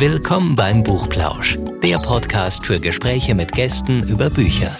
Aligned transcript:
Willkommen 0.00 0.56
beim 0.56 0.82
Buchplausch, 0.82 1.58
der 1.82 1.98
Podcast 1.98 2.64
für 2.64 2.80
Gespräche 2.80 3.34
mit 3.34 3.52
Gästen 3.52 4.02
über 4.08 4.30
Bücher. 4.30 4.74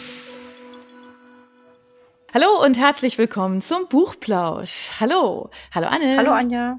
Hallo 2.32 2.64
und 2.64 2.78
herzlich 2.78 3.18
willkommen 3.18 3.60
zum 3.60 3.86
Buchplausch. 3.86 4.92
Hallo. 4.98 5.50
Hallo 5.74 5.88
Anne. 5.88 6.16
Hallo 6.16 6.30
Anja. 6.30 6.78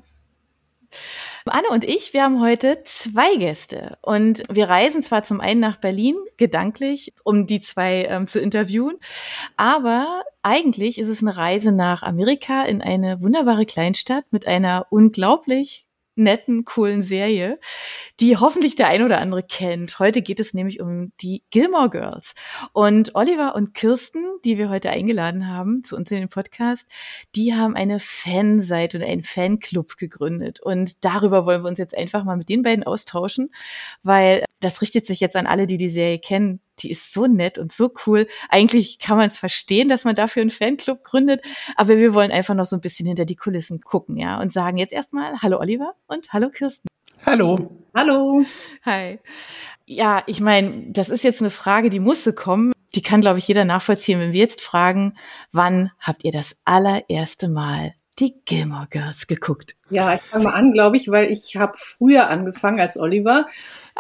Anne 1.46 1.68
und 1.70 1.84
ich, 1.84 2.16
wir 2.16 2.24
haben 2.24 2.42
heute 2.42 2.82
zwei 2.84 3.36
Gäste 3.36 4.00
und 4.02 4.42
wir 4.52 4.68
reisen 4.68 5.04
zwar 5.04 5.22
zum 5.22 5.40
einen 5.40 5.60
nach 5.60 5.78
Berlin, 5.78 6.16
gedanklich, 6.38 7.14
um 7.24 7.46
die 7.46 7.60
zwei 7.60 8.06
ähm, 8.06 8.26
zu 8.26 8.40
interviewen, 8.40 8.98
aber 9.56 10.24
eigentlich 10.42 10.98
ist 10.98 11.10
es 11.10 11.22
eine 11.22 11.38
Reise 11.38 11.72
nach 11.72 12.02
Amerika 12.02 12.64
in 12.64 12.82
eine 12.82 13.22
wunderbare 13.22 13.68
Kleinstadt 13.68 14.26
mit 14.32 14.48
einer 14.48 14.88
unglaublich 14.90 15.91
netten, 16.16 16.66
coolen 16.66 17.02
Serie, 17.02 17.60
die 18.20 18.38
hoffentlich 18.38 18.76
der 18.76 18.88
ein 18.88 19.04
oder 19.04 19.20
andere 19.20 19.44
kennt. 19.44 20.00
Heute 20.00 20.22
geht 20.22 20.40
es 20.40 20.54
nämlich 20.54 20.82
um 20.82 21.12
die 21.22 21.44
Gilmore 21.50 21.90
Girls. 21.90 22.34
Und 22.74 23.16
Oliver 23.16 23.56
und 23.56 23.74
Kirsten, 23.74 24.24
die 24.44 24.58
wir 24.58 24.70
heute 24.70 24.90
eingeladen 24.90 25.48
haben 25.48 25.84
zu 25.84 25.96
uns 25.96 26.12
in 26.12 26.18
den 26.18 26.30
Podcast, 26.30 26.86
die 27.36 27.56
haben 27.56 27.76
eine 27.76 28.00
Fanseite 28.00 28.98
und 28.98 29.04
einen 29.04 29.24
Fanclub 29.24 29.98
gegründet. 29.98 30.60
Und 30.62 31.04
darüber 31.04 31.46
wollen 31.46 31.64
wir 31.64 31.70
uns 31.70 31.80
jetzt 31.80 31.98
einfach 31.98 32.24
mal 32.24 32.38
mit 32.38 32.50
den 32.50 32.62
beiden 32.62 32.84
austauschen, 32.84 33.52
weil 34.04 34.46
das 34.60 34.82
richtet 34.82 35.08
sich 35.08 35.20
jetzt 35.20 35.36
an 35.36 35.48
alle, 35.48 35.66
die 35.66 35.78
die 35.78 35.90
Serie 35.90 36.20
kennen 36.20 36.62
die 36.84 36.92
ist 36.92 37.14
so 37.14 37.28
nett 37.28 37.58
und 37.58 37.72
so 37.72 37.92
cool. 38.06 38.28
Eigentlich 38.50 39.00
kann 39.00 39.18
man 39.18 39.28
es 39.28 39.38
verstehen, 39.38 39.90
dass 39.90 40.06
man 40.06 40.16
dafür 40.16 40.42
einen 40.42 40.50
Fanclub 40.50 41.04
gründet, 41.04 41.42
aber 41.76 41.98
wir 41.98 42.14
wollen 42.14 42.32
einfach 42.32 42.56
noch 42.56 42.66
so 42.66 42.76
ein 42.76 42.82
bisschen 42.82 43.06
hinter 43.06 43.26
die 43.26 43.36
Kulissen 43.36 43.82
gucken, 43.82 44.18
ja, 44.18 44.40
und 44.40 44.52
sagen 44.52 44.78
jetzt 44.78 44.94
erstmal 44.94 45.42
Hallo 45.42 45.60
Oliver 45.60 45.94
und 46.08 46.32
Hallo 46.34 46.50
Kirsten. 46.50 46.88
Hallo. 47.26 47.70
Hallo. 47.96 48.44
Hi. 48.84 49.20
Ja, 49.86 50.24
ich 50.26 50.42
meine, 50.42 50.92
das 50.92 51.10
ist 51.10 51.24
jetzt 51.24 51.42
eine 51.42 51.52
Frage, 51.52 51.90
die 51.90 52.00
musste 52.00 52.34
kommen. 52.34 52.72
Die 52.96 53.02
kann, 53.02 53.22
glaube 53.22 53.40
ich, 53.40 53.48
jeder 53.48 53.64
nachvollziehen, 53.64 54.20
wenn 54.20 54.34
wir 54.34 54.40
jetzt 54.40 54.62
fragen, 54.62 55.18
wann 55.52 55.92
habt 56.00 56.24
ihr 56.24 56.32
das 56.32 56.62
allererste 56.66 57.48
Mal 57.48 57.94
die 58.20 58.36
Gilmore 58.46 58.88
Girls 58.90 59.28
geguckt? 59.28 59.76
Ja, 59.90 60.14
ich 60.16 60.22
fange 60.22 60.46
mal 60.46 60.54
an, 60.54 60.74
glaube 60.74 60.98
ich, 60.98 61.10
weil 61.10 61.32
ich 61.32 61.56
habe 61.56 61.74
früher 61.76 62.30
angefangen 62.30 62.80
als 62.80 62.98
Oliver. 62.98 63.48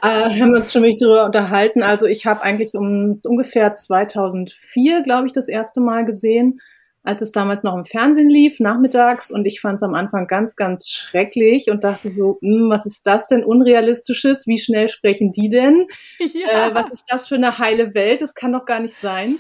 Äh, 0.02 0.40
haben 0.40 0.50
wir 0.50 0.58
uns 0.58 0.72
schon 0.72 0.82
mal 0.82 0.94
darüber 0.96 1.26
unterhalten. 1.26 1.84
Also 1.84 2.06
ich 2.06 2.26
habe 2.26 2.42
eigentlich 2.42 2.74
um 2.76 3.18
ungefähr 3.26 3.74
2004, 3.74 5.04
glaube 5.04 5.28
ich, 5.28 5.34
das 5.34 5.48
erste 5.48 5.82
Mal 5.82 6.06
gesehen, 6.06 6.60
als 7.04 7.22
es 7.22 7.32
damals 7.32 7.64
noch 7.64 7.76
im 7.76 7.86
Fernsehen 7.86 8.30
lief, 8.30 8.60
nachmittags. 8.60 9.32
Und 9.32 9.46
ich 9.46 9.60
fand 9.60 9.76
es 9.76 9.84
am 9.84 9.96
Anfang 9.96 10.28
ganz, 10.28 10.56
ganz 10.56 10.90
schrecklich 10.90 11.70
und 11.72 11.84
dachte 11.84 12.12
so, 12.12 12.38
hm, 12.42 12.70
was 12.70 12.86
ist 12.86 13.08
das 13.08 13.28
denn 13.28 13.44
Unrealistisches? 13.44 14.46
Wie 14.46 14.60
schnell 14.60 14.88
sprechen 14.88 15.32
die 15.32 15.50
denn? 15.50 15.88
Ja. 16.34 16.70
Äh, 16.70 16.76
was 16.76 16.92
ist 16.92 17.06
das 17.10 17.28
für 17.28 17.36
eine 17.36 17.58
heile 17.58 17.94
Welt? 17.94 18.22
Das 18.22 18.36
kann 18.36 18.54
doch 18.54 18.66
gar 18.66 18.80
nicht 18.80 18.96
sein. 18.96 19.40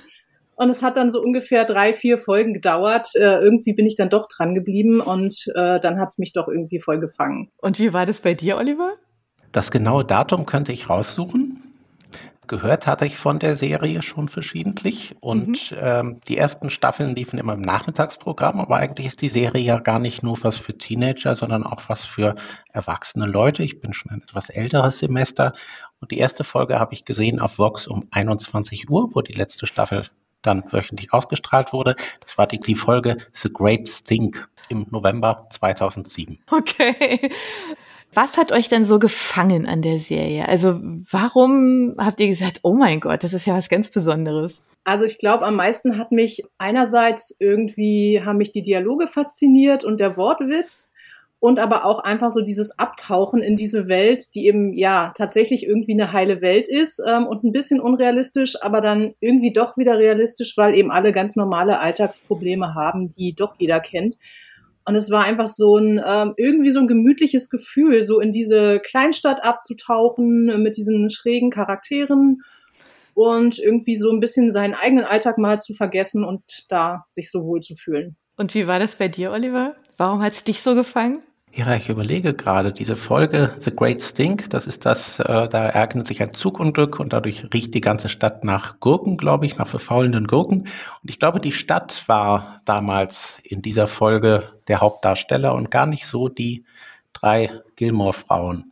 Und 0.55 0.69
es 0.69 0.83
hat 0.83 0.97
dann 0.97 1.11
so 1.11 1.21
ungefähr 1.21 1.65
drei, 1.65 1.93
vier 1.93 2.17
Folgen 2.17 2.53
gedauert. 2.53 3.07
Äh, 3.15 3.39
irgendwie 3.41 3.73
bin 3.73 3.85
ich 3.85 3.95
dann 3.95 4.09
doch 4.09 4.27
dran 4.27 4.53
geblieben 4.53 4.99
und 4.99 5.35
äh, 5.55 5.79
dann 5.79 5.99
hat 5.99 6.09
es 6.09 6.17
mich 6.17 6.33
doch 6.33 6.47
irgendwie 6.47 6.79
voll 6.79 6.99
gefangen. 6.99 7.49
Und 7.57 7.79
wie 7.79 7.93
war 7.93 8.05
das 8.05 8.21
bei 8.21 8.33
dir, 8.33 8.57
Oliver? 8.57 8.93
Das 9.51 9.71
genaue 9.71 10.05
Datum 10.05 10.45
könnte 10.45 10.71
ich 10.71 10.89
raussuchen. 10.89 11.61
Gehört 12.47 12.85
hatte 12.85 13.05
ich 13.05 13.17
von 13.17 13.39
der 13.39 13.55
Serie 13.55 14.01
schon 14.01 14.27
verschiedentlich 14.27 15.15
und 15.21 15.71
mhm. 15.71 15.77
ähm, 15.79 16.19
die 16.27 16.37
ersten 16.37 16.69
Staffeln 16.69 17.15
liefen 17.15 17.39
immer 17.39 17.53
im 17.53 17.61
Nachmittagsprogramm, 17.61 18.59
aber 18.59 18.75
eigentlich 18.75 19.07
ist 19.07 19.21
die 19.21 19.29
Serie 19.29 19.61
ja 19.61 19.79
gar 19.79 19.99
nicht 19.99 20.21
nur 20.21 20.37
was 20.43 20.57
für 20.57 20.77
Teenager, 20.77 21.35
sondern 21.35 21.63
auch 21.63 21.83
was 21.87 22.03
für 22.03 22.35
erwachsene 22.73 23.25
Leute. 23.25 23.63
Ich 23.63 23.79
bin 23.79 23.93
schon 23.93 24.11
ein 24.11 24.21
etwas 24.23 24.49
älteres 24.49 24.99
Semester 24.99 25.53
und 26.01 26.11
die 26.11 26.17
erste 26.17 26.43
Folge 26.43 26.77
habe 26.77 26.93
ich 26.93 27.05
gesehen 27.05 27.39
auf 27.39 27.57
Vox 27.57 27.87
um 27.87 28.03
21 28.11 28.89
Uhr, 28.89 29.11
wo 29.13 29.21
die 29.21 29.31
letzte 29.31 29.65
Staffel 29.65 30.03
dann 30.41 30.63
wöchentlich 30.71 31.13
ausgestrahlt 31.13 31.73
wurde. 31.73 31.95
Das 32.19 32.37
war 32.37 32.47
die, 32.47 32.59
die 32.59 32.75
Folge 32.75 33.17
The 33.33 33.51
Great 33.51 33.87
Stink 33.89 34.49
im 34.69 34.85
November 34.89 35.47
2007. 35.51 36.39
Okay. 36.49 37.31
Was 38.13 38.37
hat 38.37 38.51
euch 38.51 38.67
denn 38.67 38.83
so 38.83 38.99
gefangen 38.99 39.65
an 39.67 39.81
der 39.81 39.97
Serie? 39.97 40.47
Also 40.47 40.79
warum 41.09 41.95
habt 41.97 42.19
ihr 42.19 42.27
gesagt, 42.27 42.59
oh 42.63 42.73
mein 42.73 42.99
Gott, 42.99 43.23
das 43.23 43.33
ist 43.33 43.45
ja 43.45 43.53
was 43.53 43.69
ganz 43.69 43.89
Besonderes? 43.89 44.61
Also 44.83 45.05
ich 45.05 45.17
glaube, 45.17 45.45
am 45.45 45.55
meisten 45.55 45.97
hat 45.97 46.11
mich 46.11 46.43
einerseits 46.57 47.35
irgendwie, 47.39 48.21
haben 48.25 48.37
mich 48.37 48.51
die 48.51 48.63
Dialoge 48.63 49.07
fasziniert 49.07 49.83
und 49.83 49.99
der 49.99 50.17
Wortwitz 50.17 50.89
und 51.41 51.57
aber 51.57 51.85
auch 51.85 51.97
einfach 51.99 52.29
so 52.29 52.41
dieses 52.41 52.77
Abtauchen 52.77 53.41
in 53.41 53.55
diese 53.55 53.87
Welt, 53.87 54.35
die 54.35 54.45
eben 54.45 54.77
ja 54.77 55.11
tatsächlich 55.17 55.65
irgendwie 55.65 55.93
eine 55.93 56.13
heile 56.13 56.39
Welt 56.39 56.67
ist 56.67 57.01
ähm, 57.05 57.25
und 57.25 57.43
ein 57.43 57.51
bisschen 57.51 57.81
unrealistisch, 57.81 58.61
aber 58.61 58.79
dann 58.79 59.15
irgendwie 59.19 59.51
doch 59.51 59.75
wieder 59.75 59.97
realistisch, 59.97 60.55
weil 60.55 60.75
eben 60.75 60.91
alle 60.91 61.11
ganz 61.11 61.35
normale 61.35 61.79
Alltagsprobleme 61.79 62.75
haben, 62.75 63.09
die 63.09 63.33
doch 63.33 63.55
jeder 63.57 63.79
kennt. 63.79 64.17
Und 64.85 64.93
es 64.93 65.09
war 65.09 65.23
einfach 65.23 65.47
so 65.47 65.77
ein, 65.77 65.99
ähm, 66.05 66.35
irgendwie 66.37 66.69
so 66.69 66.79
ein 66.79 66.87
gemütliches 66.87 67.49
Gefühl, 67.49 68.03
so 68.03 68.19
in 68.19 68.31
diese 68.31 68.79
Kleinstadt 68.79 69.43
abzutauchen 69.43 70.61
mit 70.61 70.77
diesen 70.77 71.09
schrägen 71.09 71.49
Charakteren 71.49 72.43
und 73.15 73.57
irgendwie 73.57 73.95
so 73.95 74.11
ein 74.11 74.19
bisschen 74.19 74.51
seinen 74.51 74.75
eigenen 74.75 75.05
Alltag 75.05 75.39
mal 75.39 75.59
zu 75.59 75.73
vergessen 75.73 76.23
und 76.23 76.43
da 76.69 77.05
sich 77.09 77.31
so 77.31 77.45
wohl 77.45 77.61
zu 77.61 77.73
fühlen. 77.73 78.15
Und 78.37 78.53
wie 78.53 78.67
war 78.67 78.77
das 78.77 78.95
bei 78.95 79.07
dir, 79.07 79.31
Oliver? 79.31 79.75
Warum 79.97 80.21
hat 80.21 80.33
es 80.33 80.43
dich 80.43 80.61
so 80.61 80.75
gefangen? 80.75 81.23
Ja, 81.53 81.75
ich 81.75 81.89
überlege 81.89 82.33
gerade, 82.33 82.71
diese 82.71 82.95
Folge 82.95 83.53
The 83.59 83.75
Great 83.75 84.01
Stink, 84.01 84.49
das 84.51 84.67
ist 84.67 84.85
das, 84.85 85.19
äh, 85.19 85.49
da 85.49 85.65
ereignet 85.65 86.07
sich 86.07 86.21
ein 86.21 86.33
Zugunglück 86.33 86.97
und 86.97 87.11
dadurch 87.11 87.45
riecht 87.53 87.73
die 87.73 87.81
ganze 87.81 88.07
Stadt 88.07 88.45
nach 88.45 88.79
Gurken, 88.79 89.17
glaube 89.17 89.45
ich, 89.45 89.57
nach 89.57 89.67
verfaulenden 89.67 90.27
Gurken. 90.27 90.61
Und 90.61 91.09
ich 91.09 91.19
glaube, 91.19 91.41
die 91.41 91.51
Stadt 91.51 92.07
war 92.07 92.61
damals 92.63 93.41
in 93.43 93.61
dieser 93.61 93.87
Folge 93.87 94.61
der 94.69 94.79
Hauptdarsteller 94.79 95.53
und 95.53 95.69
gar 95.69 95.87
nicht 95.87 96.05
so 96.05 96.29
die 96.29 96.63
drei 97.11 97.61
Gilmore-Frauen. 97.75 98.71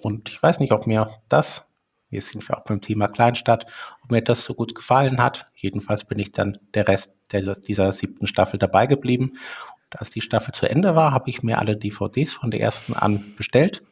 Und 0.00 0.30
ich 0.30 0.42
weiß 0.42 0.60
nicht, 0.60 0.72
ob 0.72 0.86
mir 0.86 1.10
das, 1.28 1.66
jetzt 2.08 2.30
sind 2.30 2.48
wir 2.48 2.56
auch 2.56 2.64
beim 2.64 2.80
Thema 2.80 3.08
Kleinstadt, 3.08 3.66
ob 4.02 4.10
mir 4.10 4.22
das 4.22 4.46
so 4.46 4.54
gut 4.54 4.74
gefallen 4.74 5.22
hat. 5.22 5.50
Jedenfalls 5.54 6.04
bin 6.04 6.18
ich 6.18 6.32
dann 6.32 6.56
der 6.72 6.88
Rest 6.88 7.20
der, 7.32 7.54
dieser 7.54 7.92
siebten 7.92 8.26
Staffel 8.26 8.58
dabei 8.58 8.86
geblieben 8.86 9.34
als 9.98 10.10
die 10.10 10.20
Staffel 10.20 10.52
zu 10.52 10.66
Ende 10.68 10.94
war, 10.94 11.12
habe 11.12 11.30
ich 11.30 11.42
mir 11.42 11.58
alle 11.58 11.76
DVDs 11.76 12.32
von 12.32 12.50
der 12.50 12.60
ersten 12.60 12.94
an 12.94 13.34
bestellt 13.36 13.82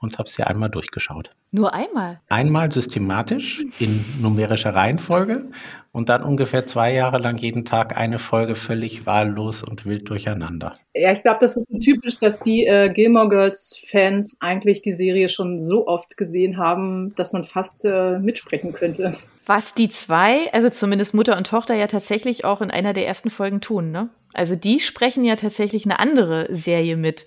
und 0.00 0.18
habe 0.18 0.28
sie 0.28 0.44
einmal 0.44 0.70
durchgeschaut. 0.70 1.30
Nur 1.50 1.74
einmal? 1.74 2.20
Einmal 2.28 2.70
systematisch 2.70 3.64
in 3.80 4.04
numerischer 4.20 4.74
Reihenfolge 4.74 5.46
und 5.92 6.08
dann 6.08 6.22
ungefähr 6.22 6.66
zwei 6.66 6.92
Jahre 6.92 7.18
lang 7.18 7.38
jeden 7.38 7.64
Tag 7.64 7.96
eine 7.96 8.18
Folge 8.18 8.54
völlig 8.54 9.06
wahllos 9.06 9.62
und 9.62 9.86
wild 9.86 10.08
durcheinander. 10.08 10.76
Ja, 10.94 11.12
ich 11.12 11.22
glaube, 11.22 11.38
das 11.40 11.56
ist 11.56 11.68
so 11.70 11.78
typisch, 11.78 12.18
dass 12.18 12.40
die 12.40 12.66
äh, 12.66 12.92
Gilmore 12.92 13.28
Girls 13.28 13.82
Fans 13.90 14.36
eigentlich 14.40 14.82
die 14.82 14.92
Serie 14.92 15.28
schon 15.28 15.62
so 15.62 15.86
oft 15.86 16.16
gesehen 16.16 16.58
haben, 16.58 17.14
dass 17.16 17.32
man 17.32 17.44
fast 17.44 17.84
äh, 17.84 18.18
mitsprechen 18.18 18.72
könnte. 18.72 19.12
Was 19.46 19.74
die 19.74 19.88
zwei, 19.88 20.52
also 20.52 20.68
zumindest 20.68 21.14
Mutter 21.14 21.36
und 21.36 21.46
Tochter, 21.46 21.74
ja 21.74 21.86
tatsächlich 21.86 22.44
auch 22.44 22.60
in 22.60 22.70
einer 22.70 22.92
der 22.92 23.06
ersten 23.06 23.30
Folgen 23.30 23.60
tun, 23.60 23.90
ne? 23.90 24.10
Also 24.34 24.56
die 24.56 24.78
sprechen 24.78 25.24
ja 25.24 25.36
tatsächlich 25.36 25.84
eine 25.84 25.98
andere 25.98 26.46
Serie 26.50 26.96
mit. 26.96 27.24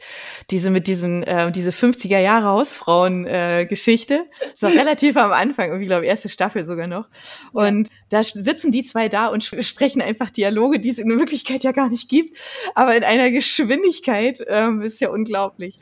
Diese 0.51 0.69
mit 0.69 0.85
diesen, 0.85 1.23
äh, 1.23 1.51
diese 1.51 1.71
50er 1.71 2.19
Jahre 2.19 2.45
Hausfrauen-Geschichte. 2.45 4.13
Äh, 4.13 4.45
so 4.53 4.67
relativ 4.67 5.17
am 5.17 5.31
Anfang, 5.31 5.69
irgendwie, 5.69 5.87
glaube 5.87 6.03
ich, 6.03 6.09
erste 6.09 6.29
Staffel 6.29 6.63
sogar 6.63 6.87
noch. 6.87 7.07
Und 7.53 7.89
ja. 7.89 7.93
da 8.09 8.23
sitzen 8.23 8.71
die 8.71 8.83
zwei 8.83 9.09
da 9.09 9.27
und 9.27 9.43
sprechen 9.43 10.01
einfach 10.01 10.29
Dialoge, 10.29 10.79
die 10.79 10.89
es 10.89 10.99
in 10.99 11.09
Wirklichkeit 11.19 11.63
ja 11.63 11.71
gar 11.71 11.89
nicht 11.89 12.07
gibt. 12.07 12.37
Aber 12.75 12.95
in 12.95 13.03
einer 13.03 13.31
Geschwindigkeit 13.31 14.43
ähm, 14.47 14.81
ist 14.81 15.01
ja 15.01 15.09
unglaublich. 15.09 15.79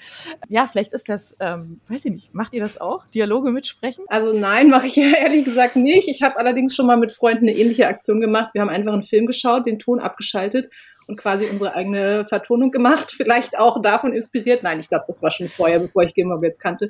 Ja, 0.47 0.67
vielleicht 0.67 0.94
ist 0.94 1.09
das, 1.09 1.35
ähm, 1.41 1.82
weiß 1.90 2.05
ich 2.05 2.11
nicht, 2.11 2.34
macht 2.34 2.53
ihr 2.53 2.61
das 2.61 2.79
auch? 2.79 3.05
Dialoge 3.08 3.52
mitsprechen? 3.52 4.05
Also 4.08 4.32
nein, 4.32 4.70
mache 4.70 4.88
ich 4.88 4.96
ja 4.96 5.09
ehrlich 5.17 5.44
gesagt 5.44 5.76
nicht. 5.76 6.08
Ich 6.08 6.22
habe 6.22 6.38
allerdings 6.38 6.76
schon 6.76 6.88
mal 6.88 6.97
mit 6.97 7.11
Freunden 7.11 7.49
eine 7.49 7.58
ähnliche 7.58 7.88
Aktion 7.88 8.22
gemacht. 8.22 8.52
Wir 8.53 8.61
haben 8.61 8.70
einfach 8.70 8.94
einen 8.94 9.03
Film 9.03 9.26
geschaut, 9.26 9.66
den 9.66 9.79
Ton 9.79 9.99
abgeschaltet 9.99 10.70
und 11.09 11.17
quasi 11.17 11.47
unsere 11.47 11.76
eigene 11.76 12.26
Vertonung 12.26 12.72
gemacht. 12.72 13.11
Vielleicht 13.17 13.58
auch 13.58 13.82
davon 13.82 14.14
inspiriert. 14.14 14.64
Nein, 14.64 14.79
ich 14.79 14.88
glaube, 14.88 15.06
das 15.08 15.22
war 15.22 15.32
schon 15.32 15.50
vorher, 15.50 15.79
bevor 15.79 16.03
ich 16.03 16.14
Game 16.14 16.29
jetzt 16.41 16.61
kannte. 16.61 16.90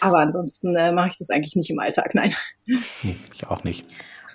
Aber 0.00 0.18
ansonsten 0.18 0.74
äh, 0.74 0.92
mache 0.92 1.10
ich 1.10 1.16
das 1.16 1.30
eigentlich 1.30 1.56
nicht 1.56 1.70
im 1.70 1.78
Alltag. 1.78 2.14
Nein. 2.14 2.34
Hm, 3.02 3.16
ich 3.34 3.46
auch 3.48 3.64
nicht. 3.64 3.86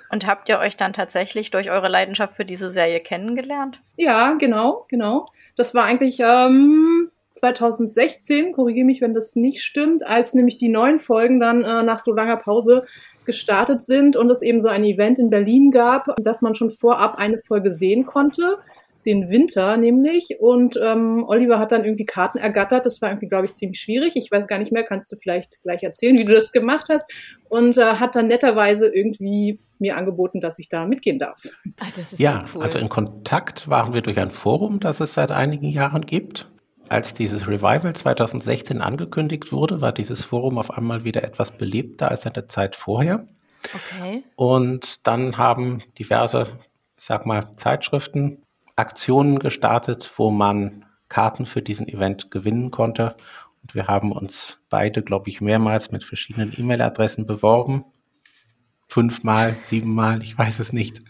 Und 0.09 0.27
habt 0.27 0.49
ihr 0.49 0.59
euch 0.59 0.75
dann 0.75 0.93
tatsächlich 0.93 1.51
durch 1.51 1.71
eure 1.71 1.87
Leidenschaft 1.87 2.35
für 2.35 2.45
diese 2.45 2.69
Serie 2.69 2.99
kennengelernt? 2.99 3.79
Ja, 3.95 4.33
genau, 4.33 4.85
genau. 4.89 5.27
Das 5.55 5.73
war 5.73 5.85
eigentlich 5.85 6.19
ähm, 6.19 7.11
2016, 7.31 8.53
korrigiere 8.53 8.85
mich, 8.85 9.01
wenn 9.01 9.13
das 9.13 9.35
nicht 9.35 9.63
stimmt, 9.63 10.05
als 10.05 10.33
nämlich 10.33 10.57
die 10.57 10.69
neuen 10.69 10.99
Folgen 10.99 11.39
dann 11.39 11.63
äh, 11.63 11.83
nach 11.83 11.99
so 11.99 12.13
langer 12.13 12.37
Pause 12.37 12.85
gestartet 13.25 13.81
sind 13.81 14.15
und 14.15 14.29
es 14.29 14.41
eben 14.41 14.61
so 14.61 14.67
ein 14.67 14.83
Event 14.83 15.17
in 15.17 15.29
Berlin 15.29 15.71
gab, 15.71 16.15
dass 16.17 16.41
man 16.41 16.55
schon 16.55 16.71
vorab 16.71 17.15
eine 17.15 17.37
Folge 17.37 17.71
sehen 17.71 18.05
konnte 18.05 18.57
den 19.05 19.29
Winter 19.29 19.77
nämlich. 19.77 20.37
Und 20.39 20.79
ähm, 20.81 21.23
Oliver 21.27 21.59
hat 21.59 21.71
dann 21.71 21.85
irgendwie 21.85 22.05
Karten 22.05 22.37
ergattert. 22.37 22.85
Das 22.85 23.01
war 23.01 23.09
irgendwie, 23.09 23.27
glaube 23.27 23.45
ich, 23.45 23.53
ziemlich 23.53 23.79
schwierig. 23.79 24.15
Ich 24.15 24.31
weiß 24.31 24.47
gar 24.47 24.59
nicht 24.59 24.71
mehr, 24.71 24.83
kannst 24.83 25.11
du 25.11 25.15
vielleicht 25.15 25.61
gleich 25.63 25.83
erzählen, 25.83 26.17
wie 26.17 26.25
du 26.25 26.33
das 26.33 26.51
gemacht 26.51 26.87
hast. 26.89 27.09
Und 27.49 27.77
äh, 27.77 27.95
hat 27.95 28.15
dann 28.15 28.27
netterweise 28.27 28.87
irgendwie 28.87 29.59
mir 29.79 29.97
angeboten, 29.97 30.39
dass 30.39 30.59
ich 30.59 30.69
da 30.69 30.85
mitgehen 30.85 31.19
darf. 31.19 31.41
Ach, 31.79 31.91
ja, 32.17 32.45
cool. 32.53 32.63
also 32.63 32.79
in 32.79 32.89
Kontakt 32.89 33.67
waren 33.67 33.93
wir 33.93 34.01
durch 34.01 34.19
ein 34.19 34.31
Forum, 34.31 34.79
das 34.79 34.99
es 34.99 35.13
seit 35.13 35.31
einigen 35.31 35.69
Jahren 35.69 36.05
gibt. 36.05 36.47
Als 36.87 37.13
dieses 37.13 37.47
Revival 37.47 37.93
2016 37.93 38.81
angekündigt 38.81 39.51
wurde, 39.51 39.81
war 39.81 39.91
dieses 39.91 40.23
Forum 40.23 40.57
auf 40.57 40.71
einmal 40.71 41.03
wieder 41.03 41.23
etwas 41.23 41.57
belebter 41.57 42.09
als 42.09 42.25
in 42.25 42.33
der 42.33 42.47
Zeit 42.47 42.75
vorher. 42.75 43.25
Okay. 43.73 44.23
Und 44.35 45.07
dann 45.07 45.37
haben 45.37 45.81
diverse, 45.97 46.43
ich 46.97 47.05
sag 47.05 47.25
mal, 47.25 47.55
Zeitschriften 47.55 48.44
Aktionen 48.75 49.39
gestartet, 49.39 50.11
wo 50.17 50.31
man 50.31 50.85
Karten 51.09 51.45
für 51.45 51.61
diesen 51.61 51.87
Event 51.87 52.31
gewinnen 52.31 52.71
konnte. 52.71 53.15
Und 53.61 53.75
wir 53.75 53.87
haben 53.87 54.11
uns 54.11 54.57
beide, 54.69 55.01
glaube 55.01 55.29
ich, 55.29 55.41
mehrmals 55.41 55.91
mit 55.91 56.03
verschiedenen 56.03 56.53
E-Mail-Adressen 56.55 57.25
beworben. 57.25 57.83
Fünfmal, 58.87 59.55
siebenmal, 59.63 60.21
ich 60.21 60.37
weiß 60.37 60.59
es 60.59 60.73
nicht. 60.73 61.01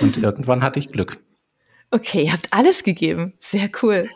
Und 0.00 0.16
irgendwann 0.22 0.62
hatte 0.62 0.78
ich 0.78 0.88
Glück. 0.88 1.18
Okay, 1.90 2.24
ihr 2.24 2.32
habt 2.32 2.52
alles 2.52 2.82
gegeben. 2.82 3.34
Sehr 3.38 3.70
cool. 3.82 4.10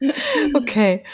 okay. 0.54 1.04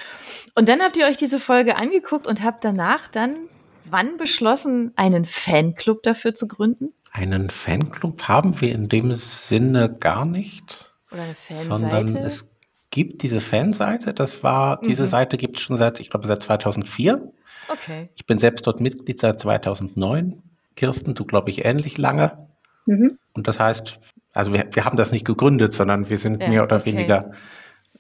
Und 0.55 0.69
dann 0.69 0.81
habt 0.81 0.97
ihr 0.97 1.07
euch 1.07 1.19
diese 1.19 1.39
Folge 1.39 1.77
angeguckt 1.77 2.27
und 2.27 2.43
habt 2.43 2.65
danach 2.65 3.09
dann 3.09 3.49
wann 3.85 4.17
beschlossen, 4.17 4.93
einen 4.97 5.25
Fanclub 5.25 6.03
dafür 6.03 6.35
zu 6.35 6.49
gründen? 6.49 6.93
Einen 7.17 7.49
Fanclub 7.49 8.25
haben 8.25 8.61
wir 8.61 8.73
in 8.73 8.91
dem 8.91 9.15
Sinne 9.15 9.89
gar 9.89 10.27
nicht. 10.27 10.93
Oder 11.11 11.23
eine 11.23 11.35
Fanseite? 11.35 11.65
Sondern 11.65 12.17
es 12.17 12.47
gibt 12.91 13.23
diese 13.23 13.41
Fanseite. 13.41 14.13
Das 14.13 14.43
war, 14.43 14.77
mhm. 14.83 14.89
diese 14.89 15.07
Seite 15.07 15.39
gibt 15.39 15.57
es 15.57 15.63
schon 15.63 15.79
seit, 15.79 15.99
ich 15.99 16.11
glaube, 16.11 16.27
seit 16.27 16.43
2004. 16.43 17.33
Okay. 17.69 18.11
Ich 18.17 18.27
bin 18.27 18.39
selbst 18.39 18.67
dort 18.67 18.83
Mitglied 18.83 19.19
seit 19.19 19.41
2009. 19.41 20.43
Kirsten, 20.77 21.15
du 21.15 21.25
glaube 21.25 21.49
ich 21.49 21.65
ähnlich 21.65 21.97
lange. 21.97 22.47
Mhm. 22.85 23.19
Und 23.33 23.49
das 23.49 23.59
heißt, 23.59 23.99
also 24.35 24.53
wir, 24.53 24.69
wir 24.73 24.85
haben 24.85 24.99
das 24.99 25.11
nicht 25.11 25.25
gegründet, 25.25 25.73
sondern 25.73 26.11
wir 26.11 26.19
sind 26.19 26.43
ja, 26.43 26.51
mehr 26.51 26.65
oder 26.65 26.77
okay. 26.77 26.93
weniger, 26.93 27.33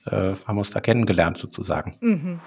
äh, 0.04 0.34
haben 0.46 0.58
uns 0.58 0.70
da 0.70 0.80
kennengelernt 0.80 1.38
sozusagen. 1.38 1.96
Mhm. 2.00 2.40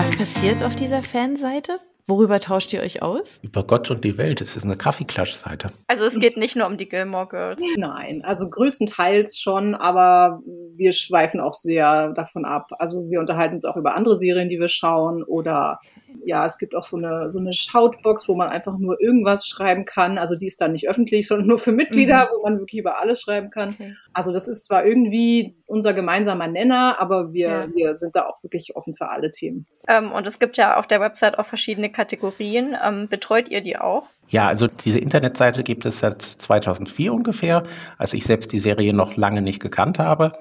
Was 0.00 0.16
passiert 0.16 0.62
auf 0.62 0.76
dieser 0.76 1.02
Fanseite? 1.02 1.78
Worüber 2.06 2.40
tauscht 2.40 2.72
ihr 2.72 2.80
euch 2.80 3.02
aus? 3.02 3.38
Über 3.42 3.64
Gott 3.64 3.90
und 3.90 4.02
die 4.02 4.16
Welt. 4.16 4.40
Es 4.40 4.56
ist 4.56 4.64
eine 4.64 4.78
Kaffeeklatsch-Seite. 4.78 5.72
Also 5.88 6.06
es 6.06 6.18
geht 6.18 6.38
nicht 6.38 6.56
nur 6.56 6.66
um 6.68 6.78
die 6.78 6.88
Gilmore 6.88 7.28
Girls. 7.28 7.62
Nein, 7.76 8.22
also 8.24 8.48
größtenteils 8.48 9.38
schon, 9.38 9.74
aber 9.74 10.40
wir 10.74 10.92
schweifen 10.92 11.38
auch 11.38 11.52
sehr 11.52 12.14
davon 12.14 12.46
ab. 12.46 12.68
Also 12.78 13.10
wir 13.10 13.20
unterhalten 13.20 13.56
uns 13.56 13.66
auch 13.66 13.76
über 13.76 13.94
andere 13.94 14.16
Serien, 14.16 14.48
die 14.48 14.58
wir 14.58 14.68
schauen 14.68 15.22
oder 15.22 15.80
ja, 16.24 16.46
es 16.46 16.58
gibt 16.58 16.74
auch 16.74 16.82
so 16.82 16.96
eine, 16.96 17.30
so 17.30 17.38
eine 17.38 17.52
Shoutbox, 17.52 18.28
wo 18.28 18.34
man 18.34 18.48
einfach 18.48 18.76
nur 18.78 19.00
irgendwas 19.00 19.46
schreiben 19.46 19.84
kann. 19.84 20.18
Also 20.18 20.36
die 20.36 20.46
ist 20.46 20.60
dann 20.60 20.72
nicht 20.72 20.88
öffentlich, 20.88 21.26
sondern 21.28 21.48
nur 21.48 21.58
für 21.58 21.72
Mitglieder, 21.72 22.24
mhm. 22.24 22.28
wo 22.36 22.42
man 22.42 22.58
wirklich 22.58 22.80
über 22.80 23.00
alles 23.00 23.22
schreiben 23.22 23.50
kann. 23.50 23.70
Okay. 23.70 23.94
Also 24.12 24.32
das 24.32 24.48
ist 24.48 24.64
zwar 24.64 24.84
irgendwie 24.84 25.56
unser 25.66 25.94
gemeinsamer 25.94 26.48
Nenner, 26.48 27.00
aber 27.00 27.32
wir, 27.32 27.48
ja. 27.48 27.68
wir 27.74 27.96
sind 27.96 28.16
da 28.16 28.26
auch 28.26 28.42
wirklich 28.42 28.76
offen 28.76 28.94
für 28.94 29.08
alle 29.08 29.30
Themen. 29.30 29.66
Ähm, 29.88 30.12
und 30.12 30.26
es 30.26 30.38
gibt 30.38 30.56
ja 30.56 30.76
auf 30.76 30.86
der 30.86 31.00
Website 31.00 31.38
auch 31.38 31.46
verschiedene 31.46 31.90
Kategorien. 31.90 32.76
Ähm, 32.84 33.08
betreut 33.08 33.48
ihr 33.48 33.60
die 33.60 33.76
auch? 33.76 34.06
Ja, 34.28 34.46
also 34.46 34.68
diese 34.68 35.00
Internetseite 35.00 35.64
gibt 35.64 35.84
es 35.84 35.98
seit 35.98 36.22
2004 36.22 37.12
ungefähr, 37.12 37.64
als 37.98 38.14
ich 38.14 38.24
selbst 38.24 38.52
die 38.52 38.60
Serie 38.60 38.94
noch 38.94 39.16
lange 39.16 39.42
nicht 39.42 39.60
gekannt 39.60 39.98
habe. 39.98 40.32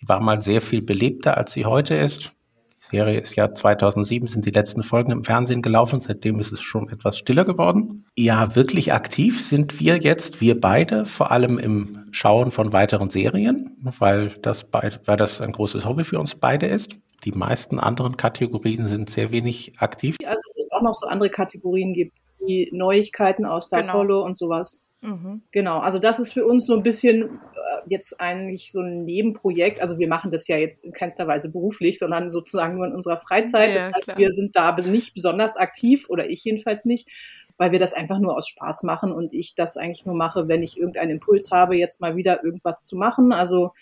Die 0.00 0.08
war 0.08 0.20
mal 0.20 0.40
sehr 0.40 0.60
viel 0.60 0.82
belebter, 0.82 1.36
als 1.36 1.52
sie 1.52 1.64
heute 1.64 1.94
ist. 1.94 2.32
Die 2.80 2.96
Serie 2.96 3.20
ist 3.20 3.34
ja 3.34 3.52
2007, 3.52 4.28
sind 4.28 4.46
die 4.46 4.50
letzten 4.50 4.82
Folgen 4.82 5.10
im 5.10 5.24
Fernsehen 5.24 5.62
gelaufen. 5.62 6.00
Seitdem 6.00 6.38
ist 6.38 6.52
es 6.52 6.60
schon 6.60 6.88
etwas 6.88 7.18
stiller 7.18 7.44
geworden. 7.44 8.04
Ja, 8.16 8.54
wirklich 8.54 8.92
aktiv 8.92 9.44
sind 9.44 9.80
wir 9.80 9.98
jetzt, 9.98 10.40
wir 10.40 10.60
beide, 10.60 11.04
vor 11.04 11.30
allem 11.30 11.58
im 11.58 12.06
Schauen 12.12 12.50
von 12.50 12.72
weiteren 12.72 13.10
Serien, 13.10 13.76
weil 13.82 14.28
das, 14.42 14.66
weil 14.72 15.16
das 15.16 15.40
ein 15.40 15.52
großes 15.52 15.84
Hobby 15.84 16.04
für 16.04 16.18
uns 16.18 16.34
beide 16.34 16.66
ist. 16.66 16.96
Die 17.24 17.32
meisten 17.32 17.80
anderen 17.80 18.16
Kategorien 18.16 18.86
sind 18.86 19.10
sehr 19.10 19.32
wenig 19.32 19.72
aktiv. 19.78 20.16
Also 20.24 20.50
es 20.54 20.70
auch 20.70 20.82
noch 20.82 20.94
so 20.94 21.08
andere 21.08 21.30
Kategorien 21.30 21.92
gibt, 21.92 22.12
wie 22.46 22.70
Neuigkeiten 22.72 23.44
aus 23.44 23.68
das 23.68 23.88
genau. 23.88 23.98
Hollow 23.98 24.24
und 24.24 24.36
sowas. 24.36 24.86
Mhm. 25.00 25.42
Genau, 25.52 25.78
also 25.78 25.98
das 25.98 26.18
ist 26.18 26.32
für 26.32 26.44
uns 26.44 26.66
so 26.66 26.74
ein 26.74 26.82
bisschen 26.82 27.40
jetzt 27.86 28.20
eigentlich 28.20 28.72
so 28.72 28.80
ein 28.80 29.04
Nebenprojekt. 29.04 29.80
Also 29.80 29.98
wir 29.98 30.08
machen 30.08 30.30
das 30.30 30.48
ja 30.48 30.56
jetzt 30.56 30.84
in 30.84 30.92
keinster 30.92 31.26
Weise 31.26 31.50
beruflich, 31.50 31.98
sondern 31.98 32.30
sozusagen 32.30 32.76
nur 32.76 32.86
in 32.86 32.94
unserer 32.94 33.18
Freizeit. 33.18 33.70
Ja, 33.70 33.74
das 33.74 33.92
heißt, 33.94 34.04
klar. 34.04 34.18
wir 34.18 34.32
sind 34.32 34.56
da 34.56 34.76
nicht 34.76 35.14
besonders 35.14 35.56
aktiv 35.56 36.06
oder 36.08 36.28
ich 36.28 36.44
jedenfalls 36.44 36.84
nicht, 36.84 37.08
weil 37.56 37.72
wir 37.72 37.78
das 37.78 37.92
einfach 37.92 38.18
nur 38.18 38.36
aus 38.36 38.48
Spaß 38.48 38.82
machen 38.82 39.12
und 39.12 39.32
ich 39.32 39.54
das 39.54 39.76
eigentlich 39.76 40.06
nur 40.06 40.14
mache, 40.14 40.48
wenn 40.48 40.62
ich 40.62 40.78
irgendeinen 40.78 41.12
Impuls 41.12 41.50
habe, 41.50 41.76
jetzt 41.76 42.00
mal 42.00 42.16
wieder 42.16 42.44
irgendwas 42.44 42.84
zu 42.84 42.96
machen. 42.96 43.32
Also 43.32 43.72